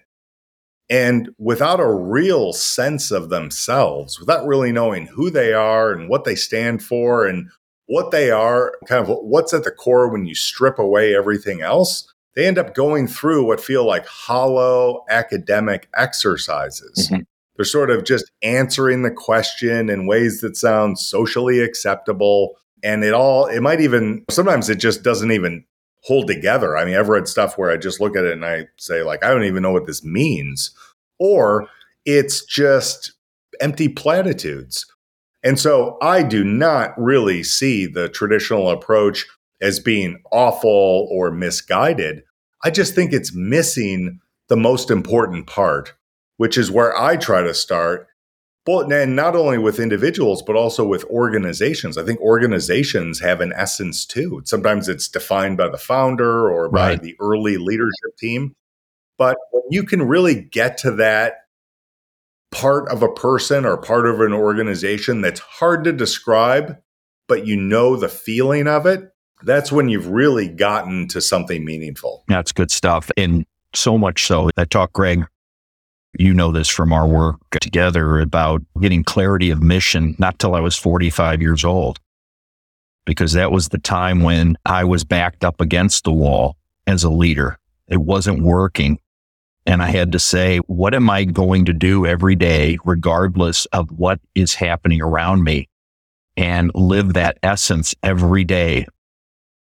And 0.90 1.30
without 1.38 1.80
a 1.80 1.92
real 1.92 2.52
sense 2.52 3.10
of 3.12 3.30
themselves, 3.30 4.18
without 4.18 4.46
really 4.46 4.72
knowing 4.72 5.06
who 5.06 5.30
they 5.30 5.52
are 5.52 5.92
and 5.92 6.08
what 6.08 6.24
they 6.24 6.34
stand 6.34 6.82
for 6.82 7.24
and 7.24 7.50
what 7.92 8.10
they 8.10 8.30
are, 8.30 8.72
kind 8.86 9.06
of 9.06 9.18
what's 9.22 9.52
at 9.52 9.64
the 9.64 9.70
core 9.70 10.08
when 10.08 10.24
you 10.24 10.34
strip 10.34 10.78
away 10.78 11.14
everything 11.14 11.60
else, 11.60 12.10
they 12.34 12.46
end 12.46 12.56
up 12.56 12.74
going 12.74 13.06
through 13.06 13.44
what 13.44 13.60
feel 13.60 13.86
like 13.86 14.06
hollow 14.06 15.04
academic 15.10 15.90
exercises. 15.94 17.10
Mm-hmm. 17.12 17.24
They're 17.54 17.66
sort 17.66 17.90
of 17.90 18.04
just 18.04 18.32
answering 18.42 19.02
the 19.02 19.10
question 19.10 19.90
in 19.90 20.06
ways 20.06 20.40
that 20.40 20.56
sound 20.56 20.98
socially 20.98 21.60
acceptable. 21.60 22.56
and 22.82 23.04
it 23.04 23.12
all 23.12 23.44
it 23.44 23.60
might 23.60 23.82
even 23.82 24.24
sometimes 24.30 24.70
it 24.70 24.76
just 24.76 25.02
doesn't 25.02 25.30
even 25.30 25.62
hold 26.00 26.28
together. 26.28 26.78
I 26.78 26.86
mean, 26.86 26.96
I've 26.96 27.10
read 27.10 27.28
stuff 27.28 27.58
where 27.58 27.70
I 27.70 27.76
just 27.76 28.00
look 28.00 28.16
at 28.16 28.24
it 28.24 28.32
and 28.32 28.44
I 28.44 28.68
say 28.78 29.02
like 29.02 29.22
I 29.22 29.28
don't 29.28 29.44
even 29.44 29.62
know 29.62 29.70
what 29.70 29.86
this 29.86 30.02
means 30.02 30.70
or 31.18 31.68
it's 32.06 32.42
just 32.46 33.12
empty 33.60 33.90
platitudes. 33.90 34.86
And 35.42 35.58
so 35.58 35.98
I 36.00 36.22
do 36.22 36.44
not 36.44 36.92
really 36.96 37.42
see 37.42 37.86
the 37.86 38.08
traditional 38.08 38.70
approach 38.70 39.26
as 39.60 39.80
being 39.80 40.22
awful 40.30 41.08
or 41.10 41.30
misguided. 41.30 42.22
I 42.64 42.70
just 42.70 42.94
think 42.94 43.12
it's 43.12 43.34
missing 43.34 44.20
the 44.48 44.56
most 44.56 44.90
important 44.90 45.46
part, 45.46 45.94
which 46.36 46.56
is 46.56 46.70
where 46.70 46.96
I 46.96 47.16
try 47.16 47.42
to 47.42 47.54
start. 47.54 48.08
But 48.64 48.92
and 48.92 49.16
not 49.16 49.34
only 49.34 49.58
with 49.58 49.80
individuals, 49.80 50.40
but 50.40 50.54
also 50.54 50.86
with 50.86 51.04
organizations. 51.06 51.98
I 51.98 52.04
think 52.04 52.20
organizations 52.20 53.18
have 53.18 53.40
an 53.40 53.52
essence 53.56 54.06
too. 54.06 54.40
Sometimes 54.44 54.88
it's 54.88 55.08
defined 55.08 55.56
by 55.56 55.68
the 55.68 55.78
founder 55.78 56.48
or 56.48 56.68
by 56.68 56.90
right. 56.90 57.02
the 57.02 57.16
early 57.18 57.56
leadership 57.56 58.16
team. 58.18 58.54
But 59.18 59.36
when 59.50 59.64
you 59.70 59.82
can 59.82 60.02
really 60.02 60.40
get 60.40 60.78
to 60.78 60.92
that 60.92 61.41
part 62.52 62.88
of 62.88 63.02
a 63.02 63.12
person 63.12 63.64
or 63.64 63.76
part 63.76 64.06
of 64.06 64.20
an 64.20 64.32
organization 64.32 65.20
that's 65.20 65.40
hard 65.40 65.82
to 65.84 65.92
describe, 65.92 66.76
but 67.26 67.46
you 67.46 67.56
know 67.56 67.96
the 67.96 68.08
feeling 68.08 68.68
of 68.68 68.86
it, 68.86 69.10
that's 69.42 69.72
when 69.72 69.88
you've 69.88 70.06
really 70.06 70.48
gotten 70.48 71.08
to 71.08 71.20
something 71.20 71.64
meaningful. 71.64 72.24
That's 72.28 72.52
good 72.52 72.70
stuff. 72.70 73.10
And 73.16 73.44
so 73.74 73.98
much 73.98 74.26
so 74.26 74.50
that 74.56 74.70
talk, 74.70 74.92
Greg, 74.92 75.26
you 76.18 76.34
know 76.34 76.52
this 76.52 76.68
from 76.68 76.92
our 76.92 77.06
work 77.06 77.40
together 77.50 78.20
about 78.20 78.62
getting 78.80 79.02
clarity 79.02 79.50
of 79.50 79.62
mission, 79.62 80.14
not 80.18 80.38
till 80.38 80.54
I 80.54 80.60
was 80.60 80.76
45 80.76 81.40
years 81.40 81.64
old, 81.64 81.98
because 83.06 83.32
that 83.32 83.50
was 83.50 83.70
the 83.70 83.78
time 83.78 84.22
when 84.22 84.56
I 84.66 84.84
was 84.84 85.04
backed 85.04 85.42
up 85.42 85.60
against 85.60 86.04
the 86.04 86.12
wall 86.12 86.56
as 86.86 87.02
a 87.02 87.10
leader. 87.10 87.58
It 87.88 88.02
wasn't 88.02 88.42
working. 88.42 88.98
And 89.64 89.82
I 89.82 89.90
had 89.90 90.12
to 90.12 90.18
say, 90.18 90.58
what 90.66 90.94
am 90.94 91.08
I 91.08 91.24
going 91.24 91.66
to 91.66 91.72
do 91.72 92.04
every 92.04 92.34
day, 92.34 92.78
regardless 92.84 93.66
of 93.66 93.90
what 93.92 94.20
is 94.34 94.54
happening 94.54 95.00
around 95.00 95.44
me? 95.44 95.68
And 96.36 96.70
live 96.74 97.12
that 97.14 97.38
essence 97.42 97.94
every 98.02 98.44
day. 98.44 98.86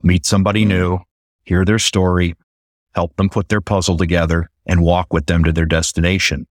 Meet 0.02 0.26
somebody 0.26 0.62
mm-hmm. 0.62 0.68
new, 0.70 0.98
hear 1.44 1.64
their 1.64 1.78
story, 1.78 2.34
help 2.94 3.16
them 3.16 3.30
put 3.30 3.48
their 3.48 3.60
puzzle 3.60 3.96
together, 3.96 4.50
and 4.66 4.82
walk 4.82 5.12
with 5.12 5.26
them 5.26 5.44
to 5.44 5.52
their 5.52 5.66
destination. 5.66 6.46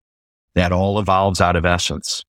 That 0.54 0.72
all 0.72 0.98
evolves 0.98 1.40
out 1.40 1.54
of 1.54 1.66
essence. 1.66 2.24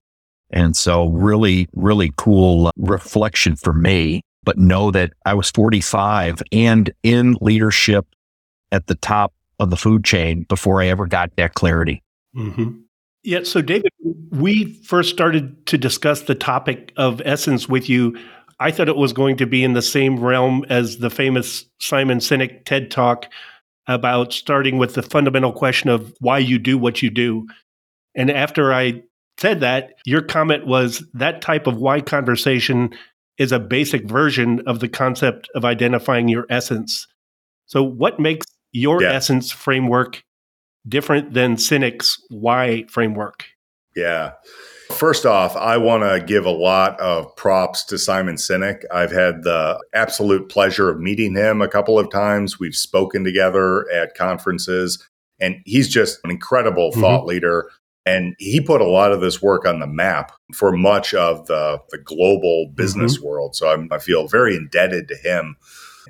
And 0.49 0.75
so, 0.75 1.07
really, 1.07 1.67
really 1.73 2.11
cool 2.17 2.71
reflection 2.77 3.55
for 3.55 3.73
me. 3.73 4.21
But 4.43 4.57
know 4.57 4.91
that 4.91 5.13
I 5.25 5.33
was 5.33 5.49
45 5.51 6.41
and 6.51 6.89
in 7.03 7.35
leadership 7.41 8.05
at 8.71 8.87
the 8.87 8.95
top 8.95 9.33
of 9.59 9.69
the 9.69 9.77
food 9.77 10.03
chain 10.03 10.43
before 10.43 10.81
I 10.81 10.87
ever 10.87 11.05
got 11.05 11.35
that 11.37 11.53
clarity. 11.53 12.03
Mm-hmm. 12.35 12.79
Yeah. 13.23 13.43
So, 13.43 13.61
David, 13.61 13.91
we 14.31 14.73
first 14.83 15.09
started 15.09 15.65
to 15.67 15.77
discuss 15.77 16.21
the 16.21 16.35
topic 16.35 16.93
of 16.95 17.21
essence 17.25 17.67
with 17.67 17.89
you. 17.89 18.17
I 18.59 18.71
thought 18.71 18.89
it 18.89 18.95
was 18.95 19.13
going 19.13 19.37
to 19.37 19.45
be 19.45 19.63
in 19.63 19.73
the 19.73 19.81
same 19.81 20.19
realm 20.19 20.65
as 20.69 20.97
the 20.97 21.09
famous 21.09 21.65
Simon 21.79 22.19
Sinek 22.19 22.65
TED 22.65 22.89
talk 22.89 23.27
about 23.87 24.33
starting 24.33 24.77
with 24.77 24.93
the 24.93 25.01
fundamental 25.01 25.51
question 25.51 25.89
of 25.89 26.13
why 26.19 26.39
you 26.39 26.59
do 26.59 26.77
what 26.77 27.01
you 27.01 27.09
do. 27.09 27.47
And 28.15 28.31
after 28.31 28.73
I 28.73 29.03
said 29.39 29.59
that, 29.61 29.93
your 30.05 30.21
comment 30.21 30.65
was 30.65 31.03
that 31.13 31.41
type 31.41 31.67
of 31.67 31.77
why 31.77 32.01
conversation 32.01 32.91
is 33.37 33.51
a 33.51 33.59
basic 33.59 34.09
version 34.09 34.61
of 34.67 34.79
the 34.79 34.89
concept 34.89 35.47
of 35.53 35.63
identifying 35.63 36.27
your 36.27 36.45
essence. 36.49 37.07
So, 37.65 37.83
what 37.83 38.19
makes 38.19 38.45
your 38.71 39.01
yeah. 39.01 39.13
essence 39.13 39.51
framework 39.51 40.23
different 40.87 41.33
than 41.33 41.55
Sinek's 41.55 42.21
why 42.29 42.85
framework? 42.89 43.45
Yeah. 43.95 44.33
First 44.91 45.25
off, 45.25 45.55
I 45.57 45.77
want 45.77 46.03
to 46.03 46.25
give 46.25 46.45
a 46.45 46.51
lot 46.51 46.97
of 46.99 47.35
props 47.35 47.83
to 47.85 47.97
Simon 47.97 48.35
Sinek. 48.35 48.83
I've 48.91 49.11
had 49.11 49.43
the 49.43 49.83
absolute 49.93 50.47
pleasure 50.49 50.89
of 50.89 50.99
meeting 50.99 51.35
him 51.35 51.61
a 51.61 51.67
couple 51.67 51.99
of 51.99 52.09
times. 52.09 52.57
We've 52.57 52.75
spoken 52.75 53.25
together 53.25 53.89
at 53.91 54.15
conferences, 54.15 55.05
and 55.41 55.57
he's 55.65 55.89
just 55.89 56.19
an 56.23 56.31
incredible 56.31 56.91
mm-hmm. 56.91 57.01
thought 57.01 57.25
leader. 57.25 57.69
And 58.05 58.35
he 58.39 58.61
put 58.61 58.79
a 58.79 58.87
lot 58.87 59.11
of 59.11 59.19
this 59.19 59.41
work 59.41 59.65
on 59.65 59.79
the 59.79 59.87
map 59.87 60.31
for 60.53 60.71
much 60.71 61.13
of 61.13 61.45
the, 61.47 61.79
the 61.89 61.97
global 61.97 62.71
business 62.73 63.17
mm-hmm. 63.17 63.27
world. 63.27 63.55
So 63.57 63.69
I'm, 63.69 63.89
I 63.91 63.99
feel 63.99 64.29
very 64.29 64.55
indebted 64.55 65.09
to 65.09 65.15
him. 65.15 65.57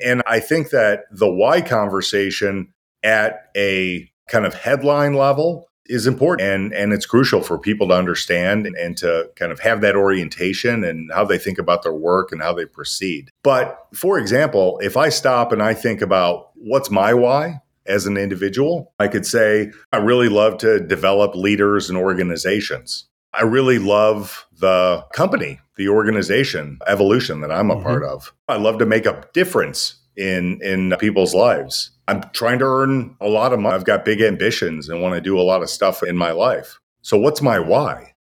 And 0.04 0.22
I 0.26 0.40
think 0.40 0.70
that 0.70 1.06
the 1.12 1.30
why 1.30 1.62
conversation 1.62 2.74
at 3.04 3.50
a 3.56 4.10
kind 4.28 4.46
of 4.46 4.54
headline 4.54 5.14
level 5.14 5.68
is 5.86 6.06
important 6.06 6.50
and, 6.50 6.74
and 6.74 6.94
it's 6.94 7.06
crucial 7.06 7.42
for 7.42 7.58
people 7.58 7.88
to 7.88 7.94
understand 7.94 8.66
and, 8.66 8.76
and, 8.76 8.98
to 8.98 9.30
kind 9.36 9.52
of 9.52 9.60
have 9.60 9.82
that 9.82 9.96
orientation 9.96 10.84
and 10.84 11.10
how 11.14 11.24
they 11.24 11.38
think 11.38 11.58
about 11.58 11.84
their 11.84 11.94
work 11.94 12.32
and 12.32 12.42
how 12.42 12.54
they 12.54 12.66
proceed. 12.66 13.30
But 13.44 13.80
for 13.94 14.20
example, 14.20 14.80
if 14.84 14.98
I 14.98 15.10
stop 15.10 15.52
and 15.52 15.64
I 15.64 15.74
think 15.74 16.02
about 16.02 16.52
what's 16.56 16.92
my 16.92 17.14
why 17.14 17.62
as 17.86 18.06
an 18.06 18.18
individual, 18.18 18.94
I 19.00 19.08
could 19.08 19.26
say, 19.26 19.72
I 19.94 19.98
really 19.98 20.30
love 20.30 20.58
to 20.60 20.80
develop 20.80 21.36
leaders 21.36 21.90
and 21.90 21.98
organizations. 21.98 23.06
I 23.34 23.44
really 23.44 23.80
love 23.80 24.47
the 24.60 25.06
company, 25.14 25.60
the 25.76 25.90
organization, 25.90 26.80
evolution 26.88 27.42
that 27.42 27.52
I'm 27.52 27.70
a 27.70 27.76
mm-hmm. 27.76 27.84
part 27.84 28.04
of. 28.04 28.34
I 28.48 28.58
love 28.58 28.80
to 28.80 28.86
make 28.86 29.06
a 29.06 29.28
difference 29.34 29.96
in 30.16 30.60
in 30.62 30.96
people's 31.00 31.36
lives. 31.36 31.92
I'm 32.08 32.24
trying 32.34 32.60
to 32.60 32.66
earn 32.66 33.16
a 33.20 33.28
lot 33.28 33.54
of 33.54 33.60
money. 33.60 33.76
I've 33.76 33.86
got 33.86 34.06
big 34.06 34.22
ambitions 34.22 34.90
and 34.90 35.02
want 35.02 35.16
to 35.16 35.22
do 35.22 35.40
a 35.40 35.44
lot 35.44 35.62
of 35.62 35.70
stuff 35.70 36.04
in 36.04 36.18
my 36.18 36.32
life. 36.32 36.80
So 37.02 37.18
what's 37.18 37.42
my 37.42 37.60
why? 37.60 38.14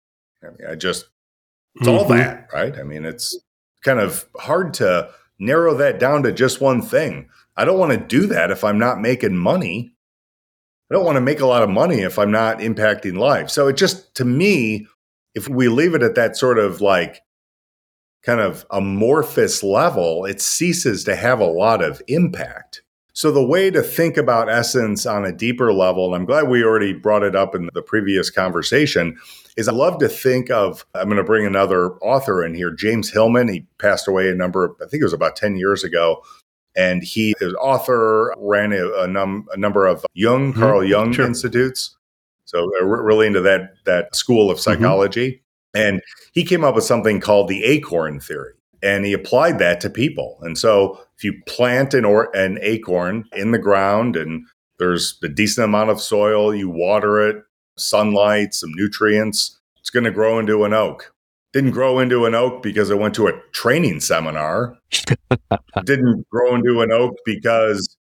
I 0.44 0.48
mean, 0.48 0.70
I 0.70 0.76
just 0.76 1.06
it's 1.76 1.88
mm-hmm. 1.88 1.98
all 1.98 2.06
that, 2.06 2.50
right? 2.54 2.78
I 2.78 2.84
mean, 2.84 3.06
it's 3.06 3.38
kind 3.84 4.00
of 4.00 4.26
hard 4.38 4.74
to 4.76 5.10
narrow 5.40 5.76
that 5.76 6.00
down 6.00 6.24
to 6.24 6.32
just 6.32 6.62
one 6.62 6.82
thing. 6.82 7.30
I 7.58 7.66
don't 7.66 7.80
want 7.80 7.92
to 7.92 7.98
do 7.98 8.28
that 8.28 8.52
if 8.52 8.64
I'm 8.64 8.80
not 8.80 9.02
making 9.02 9.38
money. 9.38 9.92
I 10.90 10.94
don't 10.94 11.06
want 11.06 11.16
to 11.16 11.22
make 11.22 11.40
a 11.40 11.48
lot 11.48 11.64
of 11.64 11.70
money 11.70 12.02
if 12.02 12.20
I'm 12.20 12.32
not 12.32 12.60
impacting 12.60 13.18
lives. 13.18 13.54
So 13.54 13.68
it 13.68 13.78
just 13.78 14.16
to 14.16 14.26
me 14.26 14.88
if 15.36 15.48
we 15.50 15.68
leave 15.68 15.94
it 15.94 16.02
at 16.02 16.16
that 16.16 16.36
sort 16.36 16.58
of 16.58 16.82
like 16.82 17.22
kind 18.24 18.40
of 18.40 18.66
amorphous 18.72 19.62
level, 19.62 20.26
it 20.26 20.42
ceases 20.42 21.04
to 21.04 21.16
have 21.16 21.40
a 21.40 21.46
lot 21.46 21.84
of 21.84 22.02
impact. 22.08 22.82
So, 23.14 23.32
the 23.32 23.46
way 23.46 23.72
to 23.72 23.82
think 23.82 24.18
about 24.18 24.50
essence 24.50 25.06
on 25.06 25.24
a 25.24 25.32
deeper 25.32 25.72
level, 25.72 26.08
and 26.08 26.16
I'm 26.16 26.26
glad 26.26 26.50
we 26.50 26.66
already 26.66 26.92
brought 26.92 27.24
it 27.24 27.34
up 27.34 27.56
in 27.56 27.70
the 27.74 27.82
previous 27.82 28.30
conversation, 28.30 29.18
is 29.56 29.70
I 29.70 29.72
love 29.72 30.00
to 30.00 30.10
think 30.10 30.52
of. 30.52 30.86
I'm 30.94 31.06
going 31.06 31.16
to 31.16 31.24
bring 31.24 31.46
another 31.46 31.94
author 32.00 32.44
in 32.44 32.54
here, 32.54 32.72
James 32.72 33.10
Hillman. 33.10 33.48
He 33.48 33.66
passed 33.78 34.10
away 34.10 34.30
a 34.30 34.36
number, 34.36 34.76
I 34.82 34.88
think 34.88 35.00
it 35.00 35.06
was 35.06 35.14
about 35.14 35.38
10 35.38 35.56
years 35.56 35.84
ago. 35.84 36.24
And 36.76 37.04
he 37.04 37.34
is 37.40 37.54
author, 37.54 38.36
ran 38.38 38.74
a, 38.74 38.92
a, 39.04 39.08
num, 39.08 39.48
a 39.54 39.58
number 39.58 39.86
of 39.86 40.06
Jung, 40.14 40.52
mm-hmm. 40.52 40.60
Carl 40.60 40.84
Jung 40.84 41.14
sure. 41.14 41.26
institutes. 41.26 41.96
So 42.46 42.72
uh, 42.80 42.86
really 42.86 43.28
into 43.28 43.42
that 43.42 43.74
that 43.86 44.16
school 44.16 44.50
of 44.50 44.58
mm-hmm. 44.58 44.64
psychology. 44.64 45.32
Mm-hmm. 45.32 45.42
And 45.78 46.02
he 46.34 46.46
came 46.46 46.64
up 46.64 46.76
with 46.76 46.86
something 46.86 47.20
called 47.20 47.50
the 47.50 47.64
acorn 47.64 48.20
theory. 48.20 48.54
And 48.82 49.04
he 49.04 49.14
applied 49.14 49.60
that 49.60 49.82
to 49.82 49.90
people. 49.90 50.38
And 50.42 50.58
so 50.58 51.02
if 51.18 51.24
you 51.24 51.34
plant 51.48 51.94
an 51.94 52.06
or 52.06 52.36
an 52.36 52.60
acorn 52.62 53.26
in 53.34 53.52
the 53.52 53.58
ground 53.58 54.16
and 54.16 54.46
there's 54.80 55.18
a 55.24 55.28
decent 55.28 55.66
amount 55.66 55.90
of 55.90 56.02
soil, 56.02 56.54
you 56.54 56.70
water 56.70 57.28
it, 57.28 57.44
sunlight, 57.78 58.54
some 58.54 58.72
nutrients, 58.74 59.60
it's 59.80 59.90
going 59.90 60.04
to 60.04 60.12
grow 60.12 60.40
into 60.40 60.64
an 60.66 60.74
oak. 60.74 61.14
Didn't 61.52 61.72
grow 61.72 62.00
into 62.00 62.26
an 62.26 62.36
oak 62.36 62.62
because 62.62 62.92
I 62.92 62.96
went 62.96 63.16
to 63.16 63.28
a 63.28 63.42
training 63.52 64.02
seminar. 64.02 64.78
Didn't 65.84 66.28
grow 66.30 66.56
into 66.56 66.82
an 66.82 66.92
oak 66.92 67.16
because 67.26 67.98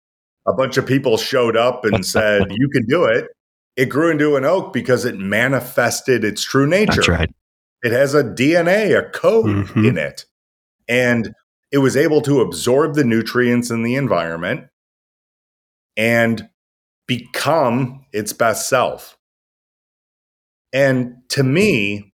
a 0.46 0.52
bunch 0.52 0.76
of 0.76 0.86
people 0.86 1.16
showed 1.16 1.56
up 1.56 1.84
and 1.84 2.04
said, 2.04 2.50
You 2.50 2.68
can 2.68 2.84
do 2.86 3.04
it 3.04 3.28
it 3.76 3.86
grew 3.86 4.10
into 4.10 4.36
an 4.36 4.44
oak 4.44 4.72
because 4.72 5.04
it 5.04 5.18
manifested 5.18 6.24
its 6.24 6.42
true 6.44 6.66
nature. 6.66 6.92
That's 6.96 7.08
right. 7.08 7.34
It 7.82 7.92
has 7.92 8.14
a 8.14 8.24
DNA, 8.24 8.96
a 8.96 9.10
code 9.10 9.46
mm-hmm. 9.46 9.84
in 9.84 9.98
it. 9.98 10.24
And 10.88 11.34
it 11.70 11.78
was 11.78 11.96
able 11.96 12.22
to 12.22 12.40
absorb 12.40 12.94
the 12.94 13.04
nutrients 13.04 13.70
in 13.70 13.82
the 13.82 13.96
environment 13.96 14.68
and 15.96 16.48
become 17.06 18.06
its 18.12 18.32
best 18.32 18.68
self. 18.68 19.18
And 20.72 21.16
to 21.30 21.42
me, 21.42 22.12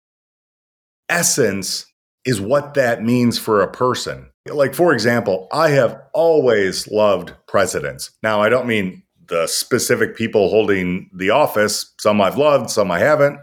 essence 1.08 1.86
is 2.24 2.40
what 2.40 2.74
that 2.74 3.02
means 3.02 3.38
for 3.38 3.62
a 3.62 3.70
person. 3.70 4.30
Like, 4.46 4.74
for 4.74 4.92
example, 4.92 5.48
I 5.52 5.70
have 5.70 6.00
always 6.12 6.88
loved 6.88 7.32
presidents. 7.46 8.10
Now, 8.22 8.40
I 8.40 8.48
don't 8.48 8.66
mean 8.66 9.02
the 9.30 9.46
specific 9.46 10.14
people 10.14 10.50
holding 10.50 11.08
the 11.14 11.30
office. 11.30 11.94
Some 11.98 12.20
I've 12.20 12.36
loved, 12.36 12.68
some 12.68 12.90
I 12.90 12.98
haven't, 12.98 13.40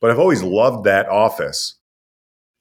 but 0.00 0.10
I've 0.10 0.18
always 0.18 0.42
loved 0.42 0.84
that 0.84 1.08
office. 1.08 1.76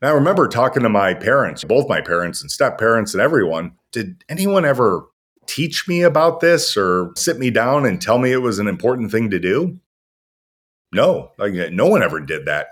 And 0.02 0.10
I 0.10 0.14
remember 0.14 0.50
talking 0.50 0.84
to 0.84 0.90
my 0.90 1.14
parents, 1.14 1.64
both 1.64 1.88
my 1.88 2.02
parents 2.02 2.42
and 2.42 2.52
step 2.52 2.78
parents 2.78 3.14
and 3.14 3.22
everyone. 3.22 3.74
Did 3.94 4.24
anyone 4.28 4.66
ever 4.66 5.06
teach 5.48 5.88
me 5.88 6.02
about 6.02 6.42
this 6.42 6.76
or 6.76 7.14
sit 7.16 7.40
me 7.40 7.50
down 7.50 7.86
and 7.86 8.02
tell 8.02 8.18
me 8.18 8.34
it 8.34 8.42
was 8.42 8.60
an 8.60 8.68
important 8.68 9.12
thing 9.12 9.30
to 9.30 9.40
do? 9.40 9.80
No, 10.94 11.32
like 11.38 11.54
no 11.72 11.88
one 11.88 12.04
ever 12.04 12.20
did 12.20 12.46
that. 12.46 12.68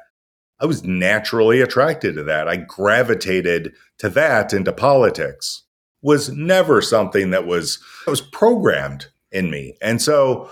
I 0.60 0.66
was 0.66 0.84
naturally 0.84 1.62
attracted 1.62 2.16
to 2.16 2.24
that. 2.24 2.48
I 2.48 2.58
gravitated 2.58 3.74
to 4.00 4.10
that 4.10 4.54
into 4.54 4.72
politics. 4.72 5.64
Was 6.04 6.30
never 6.30 6.82
something 6.82 7.30
that 7.32 7.46
was 7.46 7.80
that 8.06 8.12
was 8.12 8.22
programmed 8.22 9.08
in 9.32 9.50
me. 9.50 9.78
And 9.82 10.02
so 10.02 10.50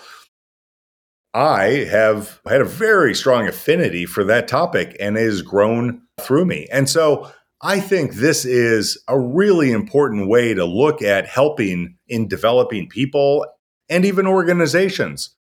I 1.34 1.86
have 1.90 2.42
had 2.48 2.62
a 2.62 2.66
very 2.66 3.14
strong 3.14 3.48
affinity 3.48 4.06
for 4.06 4.24
that 4.26 4.48
topic 4.48 4.96
and 5.00 5.18
it 5.18 5.22
has 5.22 5.42
grown 5.42 6.02
through 6.20 6.46
me. 6.46 6.68
And 6.72 6.90
so 6.90 7.32
I 7.62 7.80
think 7.80 8.16
this 8.16 8.46
is 8.46 9.02
a 9.08 9.20
really 9.20 9.72
important 9.72 10.30
way 10.30 10.54
to 10.54 10.66
look 10.66 11.02
at 11.02 11.28
helping 11.28 11.98
in 12.08 12.28
developing 12.28 12.88
people 12.88 13.46
and 13.90 14.06
even 14.06 14.26
organizations. 14.26 15.36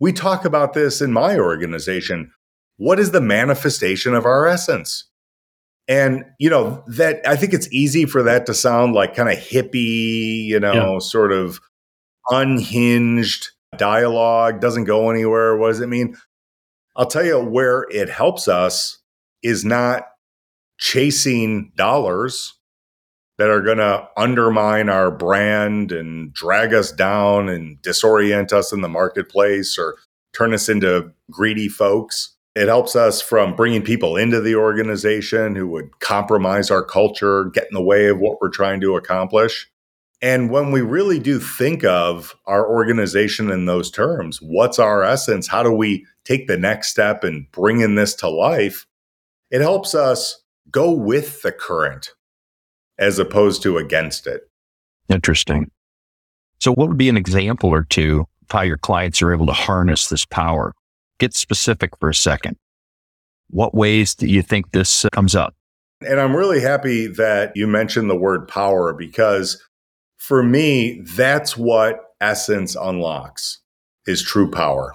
We 0.00 0.12
talk 0.12 0.44
about 0.44 0.72
this 0.72 1.00
in 1.00 1.12
my 1.12 1.38
organization. 1.38 2.32
What 2.76 2.98
is 2.98 3.10
the 3.10 3.20
manifestation 3.20 4.14
of 4.14 4.24
our 4.24 4.46
essence? 4.46 5.08
And, 5.86 6.24
you 6.38 6.48
know, 6.48 6.82
that 6.86 7.26
I 7.26 7.36
think 7.36 7.52
it's 7.52 7.70
easy 7.70 8.06
for 8.06 8.22
that 8.22 8.46
to 8.46 8.54
sound 8.54 8.94
like 8.94 9.14
kind 9.14 9.28
of 9.28 9.36
hippie, 9.36 10.44
you 10.44 10.58
know, 10.58 10.94
yeah. 10.94 10.98
sort 10.98 11.32
of 11.32 11.60
unhinged 12.30 13.50
dialogue, 13.76 14.60
doesn't 14.60 14.84
go 14.84 15.10
anywhere. 15.10 15.56
What 15.56 15.68
does 15.68 15.80
it 15.80 15.88
mean? 15.88 16.16
I'll 16.96 17.06
tell 17.06 17.24
you 17.24 17.40
where 17.40 17.86
it 17.90 18.08
helps 18.08 18.46
us 18.48 18.98
is 19.42 19.64
not 19.64 20.04
chasing 20.78 21.72
dollars 21.76 22.54
that 23.38 23.50
are 23.50 23.60
going 23.60 23.78
to 23.78 24.08
undermine 24.16 24.88
our 24.88 25.10
brand 25.10 25.90
and 25.90 26.32
drag 26.32 26.72
us 26.72 26.92
down 26.92 27.48
and 27.48 27.78
disorient 27.82 28.52
us 28.52 28.72
in 28.72 28.80
the 28.80 28.88
marketplace 28.88 29.76
or 29.76 29.96
turn 30.32 30.54
us 30.54 30.68
into 30.68 31.12
greedy 31.30 31.68
folks. 31.68 32.36
It 32.54 32.68
helps 32.68 32.94
us 32.94 33.20
from 33.20 33.56
bringing 33.56 33.82
people 33.82 34.16
into 34.16 34.40
the 34.40 34.54
organization 34.54 35.56
who 35.56 35.66
would 35.68 35.98
compromise 35.98 36.70
our 36.70 36.84
culture, 36.84 37.46
get 37.46 37.66
in 37.68 37.74
the 37.74 37.82
way 37.82 38.06
of 38.06 38.20
what 38.20 38.40
we're 38.40 38.48
trying 38.50 38.80
to 38.82 38.96
accomplish. 38.96 39.68
And 40.24 40.48
when 40.48 40.70
we 40.70 40.80
really 40.80 41.18
do 41.18 41.38
think 41.38 41.84
of 41.84 42.34
our 42.46 42.66
organization 42.66 43.50
in 43.50 43.66
those 43.66 43.90
terms, 43.90 44.38
what's 44.40 44.78
our 44.78 45.02
essence? 45.04 45.46
How 45.46 45.62
do 45.62 45.70
we 45.70 46.06
take 46.24 46.46
the 46.46 46.56
next 46.56 46.88
step 46.88 47.24
and 47.24 47.44
bring 47.52 47.80
in 47.80 47.94
this 47.94 48.14
to 48.14 48.30
life? 48.30 48.86
It 49.50 49.60
helps 49.60 49.94
us 49.94 50.42
go 50.70 50.90
with 50.92 51.42
the 51.42 51.52
current 51.52 52.14
as 52.96 53.18
opposed 53.18 53.62
to 53.64 53.76
against 53.76 54.26
it. 54.26 54.48
Interesting. 55.10 55.70
So, 56.58 56.72
what 56.72 56.88
would 56.88 56.96
be 56.96 57.10
an 57.10 57.18
example 57.18 57.68
or 57.68 57.84
two 57.84 58.20
of 58.20 58.50
how 58.50 58.62
your 58.62 58.78
clients 58.78 59.20
are 59.20 59.34
able 59.34 59.44
to 59.48 59.52
harness 59.52 60.08
this 60.08 60.24
power? 60.24 60.72
Get 61.18 61.34
specific 61.34 61.98
for 62.00 62.08
a 62.08 62.14
second. 62.14 62.56
What 63.50 63.74
ways 63.74 64.14
do 64.14 64.26
you 64.26 64.40
think 64.40 64.72
this 64.72 65.04
comes 65.12 65.34
up? 65.34 65.54
And 66.00 66.18
I'm 66.18 66.34
really 66.34 66.62
happy 66.62 67.08
that 67.08 67.52
you 67.54 67.66
mentioned 67.66 68.08
the 68.08 68.16
word 68.16 68.48
power 68.48 68.94
because 68.94 69.62
for 70.26 70.42
me, 70.42 71.02
that's 71.02 71.54
what 71.54 72.14
essence 72.18 72.76
unlocks 72.76 73.60
is 74.06 74.22
true 74.22 74.50
power. 74.50 74.94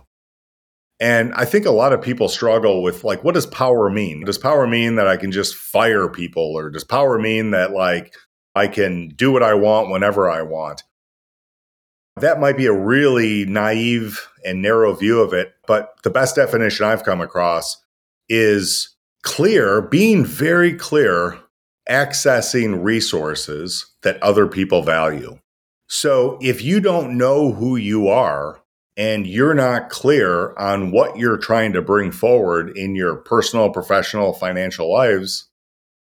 And 0.99 1.35
I 1.35 1.45
think 1.45 1.67
a 1.67 1.71
lot 1.71 1.93
of 1.93 2.01
people 2.01 2.29
struggle 2.29 2.81
with 2.81 3.03
like, 3.03 3.23
what 3.23 3.35
does 3.35 3.45
power 3.45 3.91
mean? 3.91 4.25
Does 4.25 4.39
power 4.39 4.65
mean 4.65 4.95
that 4.95 5.07
I 5.07 5.17
can 5.17 5.31
just 5.31 5.53
fire 5.53 6.09
people? 6.09 6.57
Or 6.57 6.71
does 6.71 6.83
power 6.83 7.19
mean 7.19 7.51
that 7.51 7.73
like 7.73 8.15
I 8.55 8.67
can 8.67 9.09
do 9.09 9.31
what 9.31 9.43
I 9.43 9.53
want 9.53 9.91
whenever 9.91 10.27
I 10.27 10.41
want? 10.41 10.81
That 12.15 12.39
might 12.39 12.57
be 12.57 12.65
a 12.65 12.73
really 12.73 13.45
naive 13.45 14.27
and 14.43 14.63
narrow 14.63 14.95
view 14.95 15.21
of 15.21 15.31
it. 15.31 15.53
But 15.67 15.93
the 16.01 16.09
best 16.09 16.37
definition 16.37 16.87
I've 16.87 17.05
come 17.05 17.21
across 17.21 17.77
is 18.29 18.95
clear, 19.21 19.79
being 19.79 20.25
very 20.25 20.73
clear, 20.73 21.37
accessing 21.89 22.83
resources 22.83 23.87
that 24.03 24.21
other 24.21 24.47
people 24.47 24.83
value. 24.83 25.39
So 25.87 26.37
if 26.41 26.63
you 26.63 26.79
don't 26.79 27.17
know 27.17 27.51
who 27.51 27.75
you 27.75 28.07
are, 28.07 28.61
and 28.99 29.25
you're 29.25 29.53
not 29.53 29.89
clear 29.89 30.53
on 30.57 30.91
what 30.91 31.17
you're 31.17 31.37
trying 31.37 31.71
to 31.71 31.81
bring 31.81 32.11
forward 32.11 32.77
in 32.77 32.95
your 32.95 33.15
personal, 33.15 33.69
professional, 33.69 34.33
financial 34.33 34.91
lives, 34.91 35.47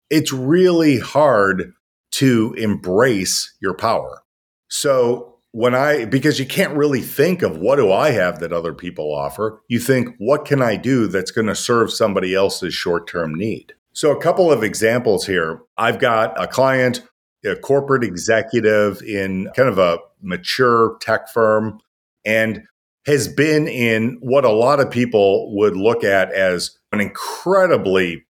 it's 0.09 0.33
really 0.33 0.99
hard 0.99 1.73
to 2.11 2.53
embrace 2.57 3.55
your 3.61 3.73
power. 3.73 4.21
So, 4.67 5.29
when 5.53 5.75
I, 5.75 6.05
because 6.05 6.39
you 6.39 6.47
can't 6.47 6.75
really 6.75 7.01
think 7.01 7.41
of 7.41 7.57
what 7.57 7.75
do 7.77 7.91
I 7.91 8.09
have 8.09 8.39
that 8.39 8.51
other 8.51 8.73
people 8.73 9.13
offer, 9.13 9.61
you 9.69 9.79
think, 9.79 10.15
what 10.17 10.45
can 10.45 10.61
I 10.61 10.75
do 10.75 11.07
that's 11.07 11.31
going 11.31 11.47
to 11.47 11.55
serve 11.55 11.93
somebody 11.93 12.35
else's 12.35 12.73
short 12.73 13.07
term 13.07 13.33
need? 13.35 13.73
So, 13.93 14.11
a 14.11 14.21
couple 14.21 14.51
of 14.51 14.63
examples 14.63 15.25
here. 15.25 15.61
I've 15.77 15.99
got 15.99 16.41
a 16.41 16.47
client, 16.47 17.01
a 17.45 17.55
corporate 17.55 18.03
executive 18.03 19.01
in 19.01 19.49
kind 19.55 19.69
of 19.69 19.77
a 19.77 19.99
mature 20.21 20.97
tech 21.01 21.29
firm. 21.29 21.79
And 22.25 22.63
has 23.05 23.27
been 23.27 23.67
in 23.67 24.17
what 24.21 24.45
a 24.45 24.51
lot 24.51 24.79
of 24.79 24.89
people 24.89 25.53
would 25.55 25.75
look 25.75 26.03
at 26.03 26.31
as 26.31 26.77
an 26.91 27.01
incredibly 27.01 28.25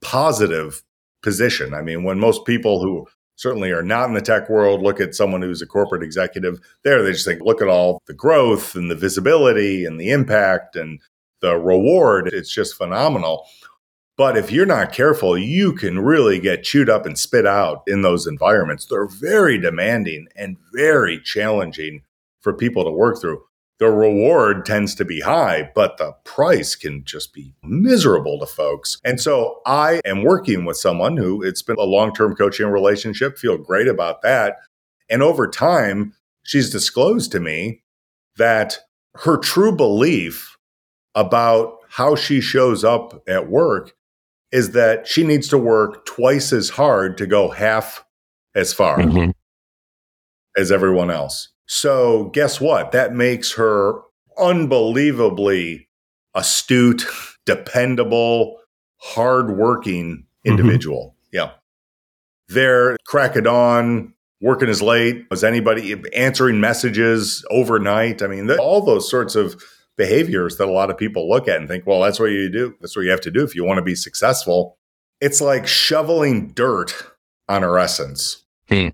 positive 0.00 0.82
position. 1.22 1.74
I 1.74 1.82
mean, 1.82 2.04
when 2.04 2.18
most 2.18 2.44
people 2.44 2.80
who 2.80 3.06
certainly 3.36 3.70
are 3.70 3.82
not 3.82 4.08
in 4.08 4.14
the 4.14 4.20
tech 4.20 4.48
world 4.48 4.82
look 4.82 5.00
at 5.00 5.14
someone 5.14 5.42
who's 5.42 5.62
a 5.62 5.66
corporate 5.66 6.02
executive 6.02 6.60
there, 6.84 7.02
they 7.02 7.12
just 7.12 7.24
think, 7.24 7.40
look 7.40 7.60
at 7.60 7.68
all 7.68 8.00
the 8.06 8.14
growth 8.14 8.74
and 8.74 8.90
the 8.90 8.94
visibility 8.94 9.84
and 9.84 9.98
the 9.98 10.10
impact 10.10 10.76
and 10.76 11.00
the 11.40 11.56
reward. 11.56 12.28
It's 12.32 12.52
just 12.52 12.76
phenomenal. 12.76 13.46
But 14.22 14.36
if 14.36 14.52
you're 14.52 14.66
not 14.66 14.92
careful, 14.92 15.36
you 15.36 15.72
can 15.72 15.98
really 15.98 16.38
get 16.38 16.62
chewed 16.62 16.88
up 16.88 17.06
and 17.06 17.18
spit 17.18 17.44
out 17.44 17.82
in 17.88 18.02
those 18.02 18.24
environments. 18.24 18.86
They're 18.86 19.08
very 19.08 19.58
demanding 19.58 20.28
and 20.36 20.58
very 20.72 21.20
challenging 21.20 22.02
for 22.40 22.52
people 22.52 22.84
to 22.84 22.92
work 22.92 23.20
through 23.20 23.42
the 23.80 23.90
reward 23.90 24.64
tends 24.64 24.94
to 24.94 25.04
be 25.04 25.22
high, 25.22 25.72
but 25.74 25.96
the 25.96 26.12
price 26.22 26.76
can 26.76 27.02
just 27.04 27.34
be 27.34 27.52
miserable 27.64 28.38
to 28.38 28.46
folks. 28.46 29.00
And 29.04 29.20
so 29.20 29.60
I 29.66 30.00
am 30.04 30.22
working 30.22 30.64
with 30.64 30.76
someone 30.76 31.16
who 31.16 31.42
it's 31.42 31.62
been 31.62 31.80
a 31.80 31.82
long 31.82 32.14
term 32.14 32.36
coaching 32.36 32.68
relationship, 32.68 33.36
feel 33.36 33.58
great 33.58 33.88
about 33.88 34.22
that. 34.22 34.58
And 35.10 35.20
over 35.20 35.48
time, 35.48 36.14
she's 36.44 36.70
disclosed 36.70 37.32
to 37.32 37.40
me 37.40 37.82
that 38.36 38.78
her 39.16 39.36
true 39.36 39.74
belief 39.74 40.56
about 41.16 41.78
how 41.88 42.14
she 42.14 42.40
shows 42.40 42.84
up 42.84 43.20
at 43.28 43.50
work 43.50 43.96
is 44.52 44.72
that 44.72 45.08
she 45.08 45.24
needs 45.24 45.48
to 45.48 45.58
work 45.58 46.04
twice 46.04 46.52
as 46.52 46.70
hard 46.70 47.16
to 47.18 47.26
go 47.26 47.50
half 47.50 48.04
as 48.54 48.72
far 48.72 48.98
mm-hmm. 48.98 49.30
as 50.56 50.70
everyone 50.70 51.10
else. 51.10 51.48
So, 51.66 52.24
guess 52.34 52.60
what? 52.60 52.92
That 52.92 53.14
makes 53.14 53.52
her 53.52 53.94
unbelievably 54.38 55.88
astute, 56.34 57.06
dependable, 57.46 58.58
hardworking 58.98 60.18
mm-hmm. 60.18 60.50
individual. 60.50 61.16
Mm-hmm. 61.16 61.36
Yeah. 61.36 61.50
They're 62.48 62.98
crack 63.06 63.36
of 63.36 63.44
dawn, 63.44 64.12
working 64.42 64.68
as 64.68 64.82
late 64.82 65.24
as 65.30 65.42
anybody, 65.42 65.94
answering 66.14 66.60
messages 66.60 67.44
overnight. 67.50 68.20
I 68.20 68.26
mean, 68.26 68.50
all 68.50 68.84
those 68.84 69.08
sorts 69.08 69.34
of 69.34 69.62
behaviors 69.96 70.56
that 70.56 70.68
a 70.68 70.72
lot 70.72 70.90
of 70.90 70.98
people 70.98 71.28
look 71.28 71.48
at 71.48 71.58
and 71.58 71.68
think, 71.68 71.86
well, 71.86 72.00
that's 72.00 72.18
what 72.18 72.26
you 72.26 72.50
do. 72.50 72.74
That's 72.80 72.96
what 72.96 73.02
you 73.02 73.10
have 73.10 73.20
to 73.22 73.30
do 73.30 73.44
if 73.44 73.54
you 73.54 73.64
want 73.64 73.78
to 73.78 73.82
be 73.82 73.94
successful. 73.94 74.78
It's 75.20 75.40
like 75.40 75.66
shoveling 75.66 76.52
dirt 76.52 76.94
on 77.48 77.62
our 77.62 77.78
essence. 77.78 78.44
Hmm. 78.68 78.88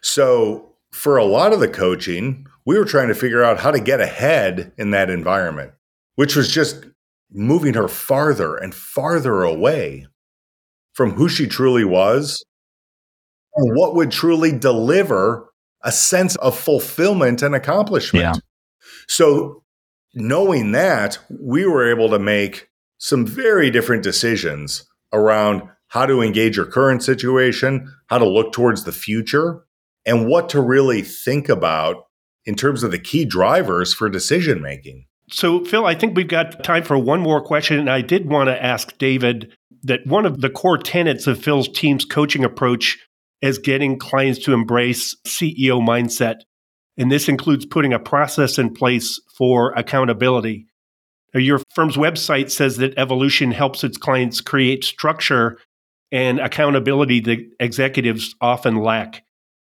So 0.00 0.74
for 0.90 1.16
a 1.16 1.24
lot 1.24 1.52
of 1.52 1.60
the 1.60 1.68
coaching, 1.68 2.46
we 2.64 2.78
were 2.78 2.84
trying 2.84 3.08
to 3.08 3.14
figure 3.14 3.44
out 3.44 3.60
how 3.60 3.70
to 3.70 3.80
get 3.80 4.00
ahead 4.00 4.72
in 4.76 4.90
that 4.90 5.10
environment, 5.10 5.72
which 6.16 6.34
was 6.34 6.50
just 6.50 6.84
moving 7.30 7.74
her 7.74 7.88
farther 7.88 8.56
and 8.56 8.74
farther 8.74 9.42
away 9.42 10.06
from 10.94 11.12
who 11.12 11.28
she 11.28 11.46
truly 11.46 11.84
was 11.84 12.44
and 13.54 13.76
what 13.76 13.94
would 13.94 14.10
truly 14.10 14.52
deliver 14.52 15.52
a 15.82 15.92
sense 15.92 16.36
of 16.36 16.58
fulfillment 16.58 17.42
and 17.42 17.54
accomplishment. 17.54 18.22
Yeah. 18.22 18.34
So, 19.08 19.62
knowing 20.20 20.72
that, 20.72 21.18
we 21.40 21.66
were 21.66 21.90
able 21.90 22.08
to 22.10 22.18
make 22.18 22.68
some 22.98 23.26
very 23.26 23.70
different 23.70 24.02
decisions 24.02 24.84
around 25.12 25.62
how 25.88 26.04
to 26.06 26.20
engage 26.20 26.56
your 26.56 26.66
current 26.66 27.02
situation, 27.02 27.92
how 28.08 28.18
to 28.18 28.28
look 28.28 28.52
towards 28.52 28.84
the 28.84 28.92
future, 28.92 29.64
and 30.04 30.26
what 30.26 30.48
to 30.50 30.60
really 30.60 31.02
think 31.02 31.48
about 31.48 31.96
in 32.44 32.54
terms 32.54 32.82
of 32.82 32.90
the 32.90 32.98
key 32.98 33.24
drivers 33.24 33.94
for 33.94 34.08
decision 34.08 34.60
making. 34.60 35.06
So, 35.30 35.64
Phil, 35.64 35.84
I 35.84 35.94
think 35.94 36.16
we've 36.16 36.28
got 36.28 36.64
time 36.64 36.82
for 36.82 36.98
one 36.98 37.20
more 37.20 37.42
question. 37.42 37.78
And 37.78 37.90
I 37.90 38.00
did 38.00 38.30
want 38.30 38.48
to 38.48 38.64
ask 38.64 38.96
David 38.98 39.52
that 39.82 40.00
one 40.06 40.24
of 40.24 40.40
the 40.40 40.50
core 40.50 40.78
tenets 40.78 41.26
of 41.26 41.42
Phil's 41.42 41.68
team's 41.68 42.04
coaching 42.04 42.44
approach 42.44 42.98
is 43.42 43.58
getting 43.58 43.98
clients 43.98 44.38
to 44.40 44.52
embrace 44.52 45.14
CEO 45.26 45.80
mindset. 45.80 46.36
And 46.98 47.10
this 47.10 47.28
includes 47.28 47.64
putting 47.64 47.92
a 47.92 47.98
process 47.98 48.58
in 48.58 48.74
place 48.74 49.20
for 49.36 49.72
accountability. 49.72 50.66
Your 51.32 51.60
firm's 51.74 51.96
website 51.96 52.50
says 52.50 52.78
that 52.78 52.98
Evolution 52.98 53.52
helps 53.52 53.84
its 53.84 53.96
clients 53.96 54.40
create 54.40 54.84
structure 54.84 55.58
and 56.10 56.40
accountability 56.40 57.20
that 57.20 57.38
executives 57.60 58.34
often 58.40 58.76
lack. 58.76 59.22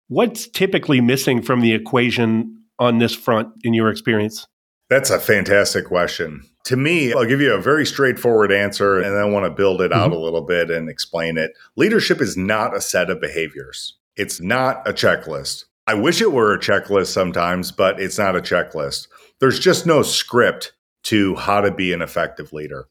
What's 0.09 0.49
typically 0.49 1.01
missing 1.01 1.43
from 1.43 1.61
the 1.61 1.73
equation 1.73 2.65
on 2.79 2.99
this 2.99 3.15
front 3.15 3.51
in 3.63 3.75
your 3.75 3.91
experience? 3.91 4.47
That's 4.91 5.11
a 5.11 5.21
fantastic 5.21 5.87
question. 5.87 6.43
To 6.67 6.77
me, 6.77 7.13
I'll 7.13 7.25
give 7.25 7.41
you 7.41 7.53
a 7.53 7.61
very 7.61 7.87
straightforward 7.87 8.53
answer 8.53 8.97
and 8.97 9.15
then 9.15 9.23
I 9.23 9.25
want 9.25 9.47
to 9.47 9.51
build 9.51 9.81
it 9.81 9.93
out 9.93 10.11
mm-hmm. 10.11 10.17
a 10.17 10.23
little 10.23 10.43
bit 10.43 10.71
and 10.71 10.89
explain 10.89 11.39
it. 11.39 11.53
Leadership 11.77 12.21
is 12.21 12.37
not 12.37 12.77
a 12.77 12.81
set 12.81 13.11
of 13.11 13.21
behaviors, 13.21 13.97
it's 14.17 14.41
not 14.41 14.87
a 14.87 14.93
checklist. 14.93 15.65
I 15.87 15.95
wish 15.95 16.21
it 16.21 16.33
were 16.33 16.55
a 16.55 16.59
checklist 16.59 17.09
sometimes, 17.09 17.73
but 17.73 18.01
it's 18.01 18.19
not 18.19 18.37
a 18.37 18.41
checklist. 18.41 19.09
There's 19.41 19.59
just 19.59 19.87
no 19.87 20.03
script 20.03 20.73
to 21.05 21.35
how 21.35 21.61
to 21.61 21.73
be 21.73 21.93
an 21.93 22.03
effective 22.03 22.53
leader. 22.53 22.87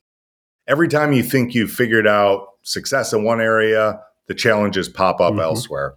Every 0.67 0.87
time 0.87 1.13
you 1.13 1.23
think 1.23 1.55
you've 1.55 1.71
figured 1.71 2.07
out 2.07 2.47
success 2.63 3.13
in 3.13 3.23
one 3.23 3.41
area, 3.41 4.01
the 4.27 4.33
challenges 4.33 4.89
pop 4.89 5.21
up 5.21 5.31
mm-hmm. 5.31 5.41
elsewhere. 5.41 5.95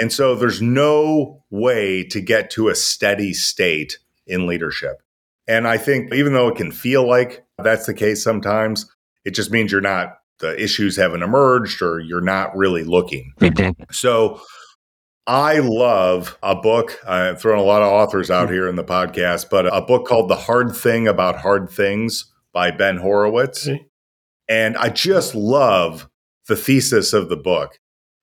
And 0.00 0.12
so 0.12 0.34
there's 0.34 0.62
no 0.62 1.44
way 1.50 2.04
to 2.04 2.20
get 2.20 2.50
to 2.50 2.68
a 2.68 2.74
steady 2.74 3.32
state 3.32 3.98
in 4.26 4.46
leadership. 4.46 5.02
And 5.48 5.66
I 5.66 5.78
think 5.78 6.12
even 6.14 6.32
though 6.32 6.48
it 6.48 6.56
can 6.56 6.70
feel 6.70 7.06
like 7.08 7.44
that's 7.58 7.86
the 7.86 7.94
case 7.94 8.22
sometimes, 8.22 8.88
it 9.24 9.32
just 9.32 9.50
means 9.50 9.72
you're 9.72 9.80
not, 9.80 10.18
the 10.38 10.60
issues 10.62 10.96
haven't 10.96 11.22
emerged 11.22 11.82
or 11.82 11.98
you're 12.00 12.20
not 12.20 12.56
really 12.56 12.84
looking. 12.84 13.32
so 13.90 14.40
I 15.26 15.58
love 15.58 16.38
a 16.42 16.54
book. 16.56 16.98
Uh, 17.06 17.32
I've 17.32 17.40
thrown 17.40 17.58
a 17.58 17.62
lot 17.62 17.82
of 17.82 17.88
authors 17.88 18.30
out 18.30 18.48
hmm. 18.48 18.54
here 18.54 18.68
in 18.68 18.76
the 18.76 18.84
podcast, 18.84 19.50
but 19.50 19.66
a 19.72 19.80
book 19.80 20.06
called 20.06 20.28
The 20.28 20.36
Hard 20.36 20.74
Thing 20.74 21.06
About 21.06 21.36
Hard 21.36 21.70
Things 21.70 22.26
by 22.52 22.70
Ben 22.70 22.96
Horowitz. 22.96 23.68
And 24.48 24.76
I 24.76 24.88
just 24.88 25.34
love 25.34 26.08
the 26.48 26.56
thesis 26.56 27.12
of 27.12 27.28
the 27.28 27.36
book. 27.36 27.78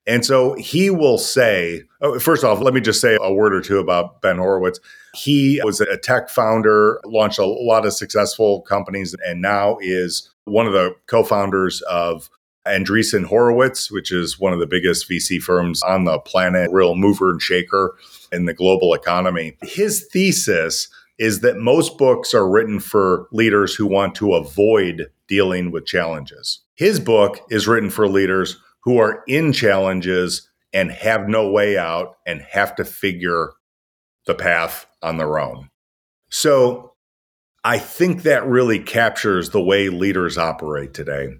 And 0.05 0.25
so 0.25 0.53
he 0.53 0.89
will 0.89 1.17
say, 1.17 1.83
oh, 2.01 2.17
first 2.19 2.43
off, 2.43 2.61
let 2.61 2.73
me 2.73 2.79
just 2.79 3.01
say 3.01 3.17
a 3.21 3.33
word 3.33 3.53
or 3.53 3.61
two 3.61 3.79
about 3.79 4.21
Ben 4.21 4.37
Horowitz. 4.37 4.79
He 5.15 5.59
was 5.63 5.81
a 5.81 5.97
tech 5.97 6.29
founder, 6.29 7.01
launched 7.05 7.39
a 7.39 7.45
lot 7.45 7.85
of 7.85 7.93
successful 7.93 8.61
companies, 8.61 9.15
and 9.25 9.41
now 9.41 9.77
is 9.81 10.29
one 10.45 10.65
of 10.65 10.73
the 10.73 10.95
co 11.07 11.23
founders 11.23 11.81
of 11.83 12.29
Andreessen 12.67 13.25
Horowitz, 13.25 13.91
which 13.91 14.11
is 14.11 14.39
one 14.39 14.53
of 14.53 14.59
the 14.59 14.67
biggest 14.67 15.09
VC 15.09 15.41
firms 15.41 15.81
on 15.83 16.05
the 16.05 16.19
planet, 16.19 16.71
real 16.71 16.95
mover 16.95 17.31
and 17.31 17.41
shaker 17.41 17.95
in 18.31 18.45
the 18.45 18.53
global 18.53 18.93
economy. 18.93 19.57
His 19.61 20.07
thesis 20.11 20.89
is 21.17 21.39
that 21.41 21.57
most 21.57 21.97
books 21.97 22.33
are 22.33 22.49
written 22.49 22.79
for 22.79 23.27
leaders 23.31 23.73
who 23.73 23.87
want 23.87 24.15
to 24.15 24.33
avoid 24.33 25.07
dealing 25.27 25.71
with 25.71 25.85
challenges. 25.85 26.59
His 26.75 26.99
book 26.99 27.39
is 27.49 27.67
written 27.67 27.89
for 27.89 28.07
leaders 28.07 28.57
who 28.81 28.99
are 28.99 29.23
in 29.27 29.51
challenges 29.51 30.49
and 30.73 30.91
have 30.91 31.27
no 31.27 31.49
way 31.49 31.77
out 31.77 32.17
and 32.25 32.41
have 32.41 32.75
to 32.75 32.85
figure 32.85 33.53
the 34.25 34.35
path 34.35 34.85
on 35.01 35.17
their 35.17 35.39
own. 35.39 35.69
So 36.29 36.93
I 37.63 37.79
think 37.79 38.23
that 38.23 38.45
really 38.45 38.79
captures 38.79 39.49
the 39.49 39.61
way 39.61 39.89
leaders 39.89 40.37
operate 40.37 40.93
today. 40.93 41.37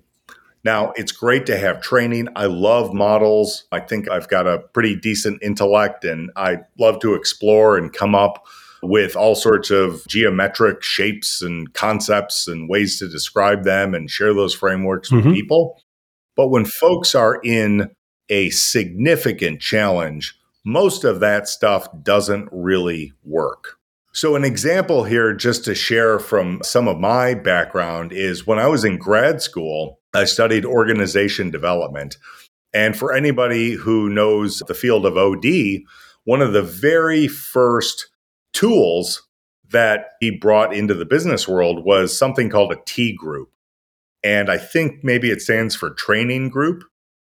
Now, 0.64 0.92
it's 0.96 1.12
great 1.12 1.46
to 1.46 1.58
have 1.58 1.82
training. 1.82 2.28
I 2.36 2.48
love 2.48 2.94
models. 2.94 3.66
I 3.72 3.80
think 3.80 4.10
I've 4.10 4.28
got 4.28 4.48
a 4.48 4.60
pretty 4.60 4.96
decent 4.96 5.42
intellect 5.42 6.04
and 6.04 6.32
I 6.36 6.60
love 6.78 7.00
to 7.02 7.14
explore 7.14 7.78
and 7.78 7.94
come 7.94 8.16
up 8.16 8.46
with 8.84 9.16
all 9.16 9.36
sorts 9.36 9.72
of 9.72 10.06
geometric 10.08 10.84
shapes 10.84 11.42
and 11.42 11.74
concepts 11.74 12.48
and 12.48 12.70
ways 12.70 13.00
to 13.00 13.10
describe 13.10 13.64
them 13.64 13.94
and 13.94 14.10
share 14.10 14.34
those 14.34 14.54
frameworks 14.54 15.10
mm-hmm. 15.10 15.30
with 15.30 15.36
people. 15.36 15.82
But 16.36 16.50
when 16.50 16.66
folks 16.66 17.16
are 17.16 17.40
in 17.44 17.90
a 18.30 18.50
significant 18.52 19.62
challenge, 19.62 20.38
most 20.66 21.04
of 21.04 21.20
that 21.22 21.48
stuff 21.48 21.88
doesn't 22.04 22.50
really 22.52 23.14
work. 23.24 23.78
So, 24.12 24.36
an 24.36 24.44
example 24.44 25.04
here, 25.04 25.34
just 25.34 25.64
to 25.66 25.76
share 25.76 26.18
from 26.18 26.60
some 26.64 26.88
of 26.88 27.00
my 27.00 27.36
background, 27.36 28.12
is 28.12 28.48
when 28.48 28.58
I 28.58 28.68
was 28.68 28.84
in 28.84 28.98
grad 28.98 29.42
school, 29.42 30.00
I 30.14 30.26
studied 30.26 30.66
organization 30.66 31.52
development. 31.52 32.18
And 32.74 32.98
for 32.98 33.14
anybody 33.14 33.74
who 33.74 34.10
knows 34.10 34.60
the 34.68 34.74
field 34.74 35.06
of 35.06 35.18
OD, 35.18 35.46
one 36.26 36.42
of 36.42 36.54
the 36.54 36.62
very 36.62 37.28
first 37.28 38.10
tools 38.54 39.24
that 39.70 40.12
he 40.20 40.32
brought 40.32 40.74
into 40.74 40.94
the 40.94 41.06
business 41.06 41.48
world 41.48 41.84
was 41.84 42.18
something 42.18 42.50
called 42.50 42.72
a 42.72 42.80
T 42.86 43.16
group. 43.16 43.50
And 44.24 44.50
I 44.50 44.58
think 44.58 45.04
maybe 45.04 45.30
it 45.30 45.42
stands 45.42 45.76
for 45.76 45.92
training 45.92 46.50
group, 46.50 46.84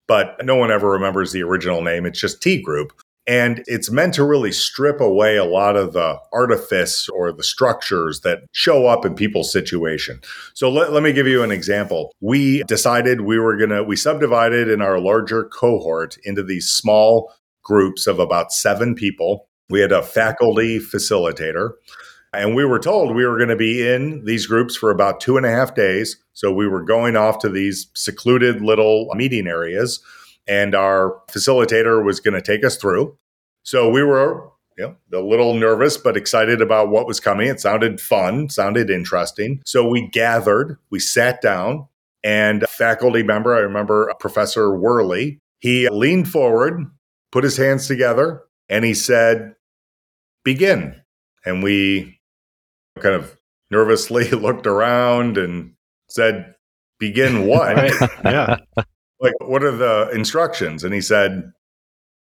but 0.08 0.38
no 0.44 0.56
one 0.56 0.72
ever 0.72 0.90
remembers 0.90 1.32
the 1.32 1.44
original 1.44 1.82
name. 1.82 2.06
It's 2.06 2.20
just 2.20 2.42
T 2.42 2.62
group. 2.62 2.94
And 3.28 3.62
it's 3.68 3.92
meant 3.92 4.14
to 4.14 4.24
really 4.24 4.54
strip 4.54 5.02
away 5.02 5.36
a 5.36 5.44
lot 5.44 5.76
of 5.76 5.92
the 5.92 6.18
artifice 6.32 7.10
or 7.10 7.34
the 7.34 7.44
structures 7.44 8.22
that 8.22 8.44
show 8.54 8.88
up 8.88 9.06
in 9.06 9.16
people's 9.16 9.52
situation. 9.52 10.22
So 10.54 10.70
let, 10.70 10.94
let 10.94 11.04
me 11.04 11.12
give 11.12 11.28
you 11.28 11.44
an 11.44 11.52
example. 11.52 12.14
We 12.22 12.64
decided 12.64 13.22
we 13.22 13.38
were 13.38 13.58
going 13.58 13.72
to, 13.72 13.84
we 13.84 13.98
subdivided 13.98 14.70
in 14.70 14.82
our 14.82 14.98
larger 14.98 15.44
cohort 15.44 16.18
into 16.24 16.42
these 16.42 16.70
small 16.70 17.34
groups 17.64 18.08
of 18.08 18.18
about 18.18 18.54
seven 18.54 18.96
people. 18.96 19.50
We 19.70 19.82
had 19.82 19.92
a 19.92 20.02
faculty 20.02 20.80
facilitator. 20.80 21.72
And 22.34 22.56
we 22.56 22.66
were 22.66 22.80
told 22.80 23.16
we 23.16 23.26
were 23.26 23.38
going 23.38 23.50
to 23.50 23.56
be 23.56 23.88
in 23.88 24.24
these 24.26 24.46
groups 24.46 24.76
for 24.76 24.92
about 24.92 25.20
two 25.20 25.38
and 25.38 25.46
a 25.46 25.50
half 25.50 25.76
days. 25.76 26.18
So 26.34 26.54
we 26.54 26.68
were 26.68 26.84
going 26.84 27.16
off 27.16 27.40
to 27.40 27.50
these 27.50 27.88
secluded 27.94 28.62
little 28.62 29.10
meeting 29.16 29.48
areas, 29.48 30.02
and 30.48 30.76
our 30.76 31.20
facilitator 31.30 32.04
was 32.04 32.20
going 32.20 32.34
to 32.34 32.42
take 32.42 32.64
us 32.64 32.78
through. 32.78 33.18
So 33.64 33.90
we 33.90 34.04
were 34.04 34.50
you 34.78 34.96
know, 35.12 35.20
a 35.20 35.22
little 35.22 35.54
nervous, 35.56 35.98
but 35.98 36.16
excited 36.16 36.62
about 36.62 36.90
what 36.90 37.08
was 37.08 37.20
coming. 37.20 37.48
It 37.48 37.60
sounded 37.60 38.00
fun, 38.00 38.50
sounded 38.50 38.90
interesting. 38.90 39.62
So 39.66 39.88
we 39.88 40.08
gathered, 40.10 40.78
we 40.90 41.00
sat 41.00 41.42
down, 41.42 41.88
and 42.24 42.64
a 42.64 42.68
faculty 42.68 43.24
member, 43.24 43.56
I 43.56 43.60
remember 43.60 44.14
Professor 44.20 44.76
Worley, 44.76 45.40
he 45.60 45.90
leaned 45.90 46.30
forward, 46.30 46.86
put 47.32 47.44
his 47.44 47.58
hands 47.58 47.88
together, 47.88 48.44
and 48.70 48.86
he 48.86 48.94
said, 48.94 49.56
Begin. 50.44 51.02
And 51.46 51.64
we 51.64 52.20
kind 53.00 53.16
of 53.16 53.38
nervously 53.72 54.30
looked 54.32 54.68
around 54.68 55.38
and 55.38 55.74
said, 56.10 56.56
Begin 57.00 57.48
what? 57.48 57.78
Yeah. 58.24 58.58
Like, 59.20 59.34
what 59.42 59.64
are 59.64 59.76
the 59.76 60.10
instructions? 60.14 60.84
And 60.84 60.94
he 60.94 61.02
said, 61.02 61.52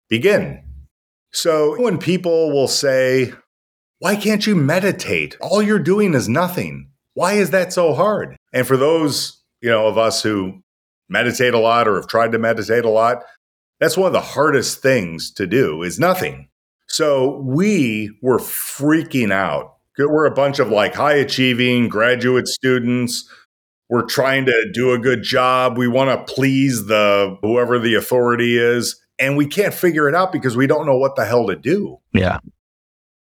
Begin. 0.09 0.63
So 1.31 1.81
when 1.81 1.97
people 1.97 2.51
will 2.51 2.67
say, 2.67 3.33
Why 3.99 4.15
can't 4.15 4.45
you 4.45 4.55
meditate? 4.55 5.37
All 5.41 5.61
you're 5.61 5.79
doing 5.79 6.13
is 6.13 6.29
nothing. 6.29 6.89
Why 7.13 7.33
is 7.33 7.51
that 7.51 7.73
so 7.73 7.93
hard? 7.93 8.35
And 8.53 8.67
for 8.67 8.77
those, 8.77 9.41
you 9.61 9.69
know, 9.69 9.87
of 9.87 9.97
us 9.97 10.21
who 10.21 10.61
meditate 11.09 11.53
a 11.53 11.59
lot 11.59 11.87
or 11.87 11.95
have 11.95 12.07
tried 12.07 12.31
to 12.33 12.39
meditate 12.39 12.85
a 12.85 12.89
lot, 12.89 13.23
that's 13.79 13.97
one 13.97 14.07
of 14.07 14.13
the 14.13 14.21
hardest 14.21 14.81
things 14.81 15.31
to 15.33 15.47
do 15.47 15.81
is 15.81 15.99
nothing. 15.99 16.49
So 16.87 17.39
we 17.39 18.11
were 18.21 18.39
freaking 18.39 19.31
out 19.31 19.75
we're 19.97 20.25
a 20.25 20.31
bunch 20.31 20.59
of 20.59 20.69
like 20.69 20.93
high 20.93 21.15
achieving 21.15 21.87
graduate 21.87 22.47
students. 22.47 23.29
We're 23.89 24.05
trying 24.05 24.45
to 24.45 24.71
do 24.73 24.93
a 24.93 24.99
good 24.99 25.23
job. 25.23 25.77
We 25.77 25.87
want 25.87 26.09
to 26.09 26.33
please 26.33 26.87
the 26.87 27.37
whoever 27.41 27.79
the 27.79 27.95
authority 27.95 28.57
is. 28.57 28.99
And 29.19 29.37
we 29.37 29.45
can't 29.45 29.73
figure 29.73 30.09
it 30.09 30.15
out 30.15 30.31
because 30.31 30.57
we 30.57 30.67
don't 30.67 30.85
know 30.85 30.97
what 30.97 31.15
the 31.15 31.25
hell 31.25 31.47
to 31.47 31.55
do. 31.55 31.99
Yeah. 32.13 32.39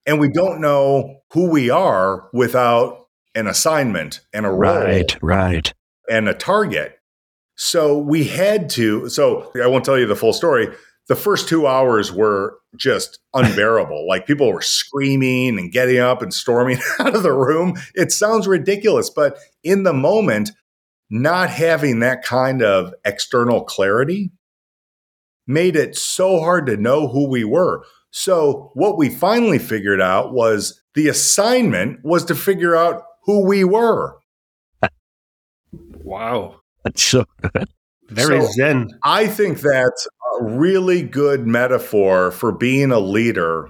And 0.07 0.19
we 0.19 0.29
don't 0.29 0.61
know 0.61 1.21
who 1.33 1.51
we 1.51 1.71
are 1.71 2.29
without 2.33 3.07
an 3.35 3.47
assignment 3.47 4.21
and 4.33 4.47
a 4.47 4.51
role. 4.51 4.81
Right, 4.81 5.17
right. 5.23 5.73
And 6.09 6.29
a 6.29 6.35
target. 6.35 6.99
So 7.57 7.99
we 7.99 8.25
had 8.25 8.71
to, 8.71 9.09
so 9.09 9.51
I 9.63 9.67
won't 9.67 9.85
tell 9.85 9.99
you 9.99 10.07
the 10.07 10.17
full 10.17 10.33
story 10.33 10.69
the 11.13 11.21
first 11.21 11.47
two 11.47 11.67
hours 11.67 12.11
were 12.11 12.59
just 12.75 13.19
unbearable. 13.35 14.09
like 14.09 14.27
people 14.27 14.51
were 14.51 14.63
screaming 14.63 15.59
and 15.59 15.71
getting 15.71 15.99
up 15.99 16.23
and 16.23 16.33
storming 16.33 16.79
out 16.99 17.15
of 17.15 17.23
the 17.23 17.35
room. 17.35 17.75
It 17.95 18.11
sounds 18.13 18.49
ridiculous, 18.49 19.11
but 19.11 19.37
in 19.63 19.83
the 19.83 19.93
moment, 19.93 20.53
not 21.11 21.51
having 21.51 22.01
that 22.01 22.25
kind 22.25 22.63
of 22.63 22.95
external 23.05 23.63
clarity 23.63 24.33
made 25.47 25.77
it 25.77 25.97
so 25.97 26.41
hard 26.41 26.65
to 26.65 26.79
know 26.79 27.09
who 27.09 27.29
we 27.29 27.45
were. 27.45 27.85
So, 28.11 28.71
what 28.73 28.97
we 28.97 29.11
finally 29.11 29.59
figured 29.59 30.01
out 30.01 30.33
was 30.33 30.83
the 30.95 31.09
assignment 31.09 32.03
was 32.03 32.25
to 32.27 32.35
figure 32.35 32.75
out 32.75 33.03
who 33.25 33.47
we 33.47 33.65
were. 33.65 34.17
Wow. 35.71 36.61
That's 36.85 37.03
so 37.03 37.27
good. 37.43 37.69
Very 38.15 38.41
So- 38.43 38.53
zen. 38.53 38.89
I 39.05 39.27
think 39.27 39.61
that's 39.61 40.07
a 40.41 40.45
really 40.45 41.03
good 41.03 41.47
metaphor 41.47 42.31
for 42.31 42.53
being 42.53 42.91
a 42.91 43.01
leader 43.01 43.69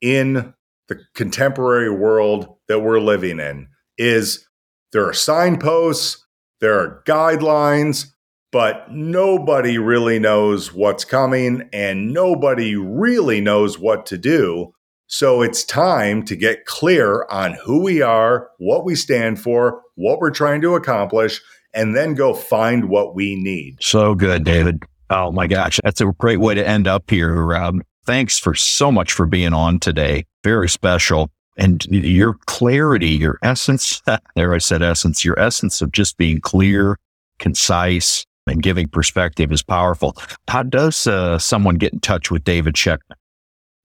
in 0.00 0.54
the 0.88 0.98
contemporary 1.14 1.90
world 1.90 2.48
that 2.68 2.80
we're 2.80 3.00
living 3.00 3.40
in 3.40 3.68
is 3.96 4.46
there 4.92 5.06
are 5.06 5.14
signposts, 5.14 6.24
there 6.60 6.78
are 6.78 7.02
guidelines, 7.06 8.06
but 8.52 8.90
nobody 8.90 9.78
really 9.78 10.18
knows 10.18 10.72
what's 10.72 11.04
coming 11.04 11.68
and 11.72 12.12
nobody 12.12 12.76
really 12.76 13.40
knows 13.40 13.78
what 13.78 14.06
to 14.06 14.18
do. 14.18 14.72
So 15.06 15.42
it's 15.42 15.64
time 15.64 16.22
to 16.24 16.36
get 16.36 16.64
clear 16.64 17.26
on 17.30 17.56
who 17.64 17.82
we 17.82 18.00
are, 18.00 18.48
what 18.58 18.84
we 18.84 18.94
stand 18.94 19.40
for, 19.40 19.82
what 19.96 20.18
we're 20.18 20.30
trying 20.30 20.60
to 20.62 20.74
accomplish, 20.74 21.40
and 21.74 21.96
then 21.96 22.14
go 22.14 22.34
find 22.34 22.88
what 22.88 23.14
we 23.14 23.36
need. 23.36 23.76
So 23.80 24.14
good, 24.14 24.44
David. 24.44 24.82
Oh 25.10 25.30
my 25.30 25.46
gosh. 25.46 25.80
That's 25.84 26.00
a 26.00 26.06
great 26.18 26.40
way 26.40 26.54
to 26.54 26.66
end 26.66 26.86
up 26.86 27.10
here. 27.10 27.54
Um, 27.54 27.82
thanks 28.06 28.38
for 28.38 28.54
so 28.54 28.90
much 28.90 29.12
for 29.12 29.26
being 29.26 29.52
on 29.52 29.78
today. 29.80 30.24
Very 30.42 30.68
special. 30.68 31.30
And 31.56 31.84
your 31.86 32.34
clarity, 32.46 33.10
your 33.10 33.38
essence, 33.42 34.02
there 34.36 34.54
I 34.54 34.58
said 34.58 34.82
essence, 34.82 35.24
your 35.24 35.38
essence 35.38 35.82
of 35.82 35.92
just 35.92 36.16
being 36.16 36.40
clear, 36.40 36.98
concise, 37.38 38.24
and 38.46 38.62
giving 38.62 38.88
perspective 38.88 39.52
is 39.52 39.62
powerful. 39.62 40.16
How 40.48 40.62
does 40.62 41.06
uh, 41.06 41.38
someone 41.38 41.76
get 41.76 41.92
in 41.92 42.00
touch 42.00 42.30
with 42.30 42.44
David 42.44 42.74
Shechtman? 42.74 43.16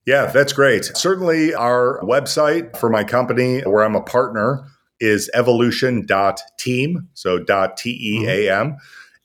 Yeah, 0.06 0.26
that's 0.26 0.52
great. 0.52 0.84
Certainly, 0.84 1.54
our 1.54 2.00
website 2.02 2.76
for 2.76 2.88
my 2.88 3.04
company, 3.04 3.60
where 3.60 3.84
I'm 3.84 3.94
a 3.94 4.02
partner, 4.02 4.66
is 5.00 5.30
evolution.team. 5.34 7.08
So 7.14 7.38
dot 7.38 7.76
T 7.76 7.90
E 7.90 8.26
A 8.26 8.54
M. 8.60 8.76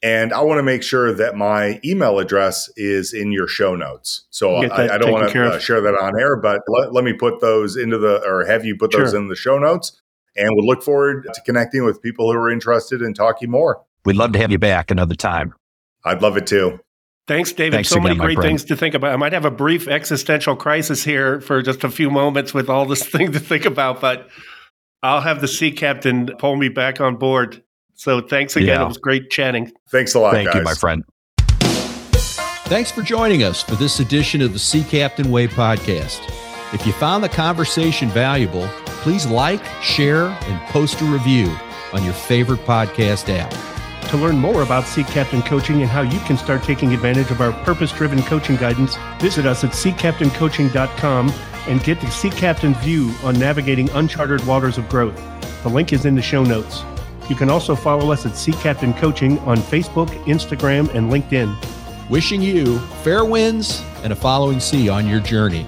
And 0.03 0.33
I 0.33 0.41
want 0.41 0.59
to 0.59 0.63
make 0.63 0.83
sure 0.83 1.13
that 1.13 1.35
my 1.35 1.79
email 1.83 2.19
address 2.19 2.69
is 2.75 3.11
in 3.13 3.31
your 3.31 3.47
show 3.47 3.75
notes. 3.75 4.25
So 4.29 4.55
I, 4.57 4.93
I 4.93 4.97
don't 4.99 5.11
want 5.11 5.31
to 5.31 5.45
uh, 5.45 5.59
share 5.59 5.81
that 5.81 5.95
on 5.95 6.19
air, 6.19 6.35
but 6.35 6.61
let, 6.67 6.93
let 6.93 7.03
me 7.03 7.13
put 7.13 7.41
those 7.41 7.75
into 7.75 7.97
the, 7.97 8.21
or 8.23 8.45
have 8.45 8.65
you 8.65 8.75
put 8.77 8.91
those 8.91 9.11
Sure. 9.11 9.19
in 9.19 9.29
the 9.29 9.35
show 9.35 9.57
notes. 9.57 9.99
And 10.38 10.49
we'll 10.51 10.67
look 10.67 10.83
forward 10.83 11.27
to 11.33 11.41
connecting 11.41 11.85
with 11.85 12.01
people 12.03 12.31
who 12.31 12.38
are 12.38 12.51
interested 12.51 13.01
in 13.01 13.13
talking 13.13 13.49
more. 13.49 13.81
We'd 14.03 14.17
love 14.17 14.33
to 14.33 14.39
have 14.39 14.51
you 14.51 14.59
back 14.59 14.91
another 14.91 15.15
time. 15.15 15.55
I'd 16.03 16.21
love 16.21 16.38
it 16.38 16.45
too. 16.45 16.79
Thanks, 17.27 17.51
David. 17.53 17.73
Thanks 17.77 17.89
so 17.89 17.99
many 17.99 18.11
again, 18.11 18.17
my 18.19 18.33
great 18.35 18.45
things 18.45 18.65
to 18.65 18.75
think 18.75 18.93
about. 18.93 19.11
I 19.11 19.15
might 19.15 19.33
have 19.33 19.45
a 19.45 19.51
brief 19.51 19.88
existential 19.88 20.55
crisis 20.55 21.03
here 21.03 21.41
for 21.41 21.63
just 21.63 21.83
a 21.83 21.89
few 21.89 22.11
moments 22.11 22.53
with 22.53 22.69
all 22.69 22.85
this 22.85 23.03
thing 23.07 23.31
to 23.31 23.39
think 23.39 23.65
about, 23.65 24.01
but 24.01 24.29
I'll 25.03 25.21
have 25.21 25.41
the 25.41 25.47
sea 25.47 25.71
captain 25.71 26.27
pull 26.39 26.55
me 26.55 26.69
back 26.69 26.99
on 26.99 27.17
board. 27.17 27.63
So 27.93 28.21
thanks 28.21 28.55
again. 28.55 28.79
Yeah. 28.79 28.84
It 28.84 28.88
was 28.88 28.97
great 28.97 29.29
chatting. 29.29 29.71
Thanks 29.89 30.15
a 30.15 30.19
lot, 30.19 30.34
Thank 30.34 30.47
guys. 30.47 30.55
you, 30.55 30.63
my 30.63 30.73
friend. 30.73 31.03
Thanks 32.67 32.91
for 32.91 33.03
joining 33.03 33.43
us 33.43 33.62
for 33.62 33.75
this 33.75 33.99
edition 33.99 34.41
of 34.41 34.51
the 34.51 34.60
Sea 34.60 34.84
Captain 34.84 35.29
Way 35.29 35.47
podcast. 35.47 36.19
If 36.73 36.86
you 36.86 36.93
found 36.93 37.23
the 37.23 37.29
conversation 37.29 38.10
valuable, 38.10 38.67
please 38.86 39.27
like, 39.27 39.63
share, 39.84 40.25
and 40.25 40.60
post 40.69 40.99
a 41.01 41.05
review 41.05 41.55
on 41.93 42.03
your 42.03 42.13
favorite 42.13 42.62
podcast 42.62 43.29
app. 43.29 43.74
To 44.15 44.21
learn 44.21 44.38
more 44.38 44.62
about 44.62 44.86
Sea 44.86 45.04
Captain 45.04 45.41
Coaching 45.41 45.82
and 45.82 45.91
how 45.91 45.99
you 45.99 46.19
can 46.21 46.38
start 46.38 46.63
taking 46.63 46.93
advantage 46.93 47.32
of 47.32 47.41
our 47.41 47.51
purpose 47.65 47.91
driven 47.91 48.23
coaching 48.23 48.56
guidance, 48.56 48.95
visit 49.19 49.45
us 49.45 49.65
at 49.65 49.71
seacaptaincoaching.com 49.71 51.34
and 51.67 51.84
get 51.84 51.99
the 51.99 52.10
Sea 52.10 52.30
Captain 52.30 52.73
view 52.75 53.13
on 53.23 53.38
navigating 53.38 53.89
uncharted 53.89 54.41
waters 54.47 54.78
of 54.78 54.88
growth. 54.88 55.21
The 55.63 55.69
link 55.69 55.91
is 55.91 56.06
in 56.06 56.15
the 56.15 56.21
show 56.21 56.45
notes. 56.45 56.82
You 57.30 57.36
can 57.36 57.49
also 57.49 57.75
follow 57.75 58.10
us 58.10 58.25
at 58.25 58.38
Sea 58.38 58.54
Captain 58.54 58.93
Coaching 58.93 59.38
on 59.39 59.58
Facebook, 59.58 60.08
Instagram, 60.23 60.88
and 60.95 61.12
LinkedIn. 61.12 62.10
Wishing 62.10 62.41
you 62.41 62.80
fair 63.04 63.25
winds 63.25 63.84
and 64.01 64.13
a 64.13 64.15
following 64.15 64.62
sea 64.62 64.88
on 64.88 65.10
your 65.10 65.19
journey. 65.19 65.67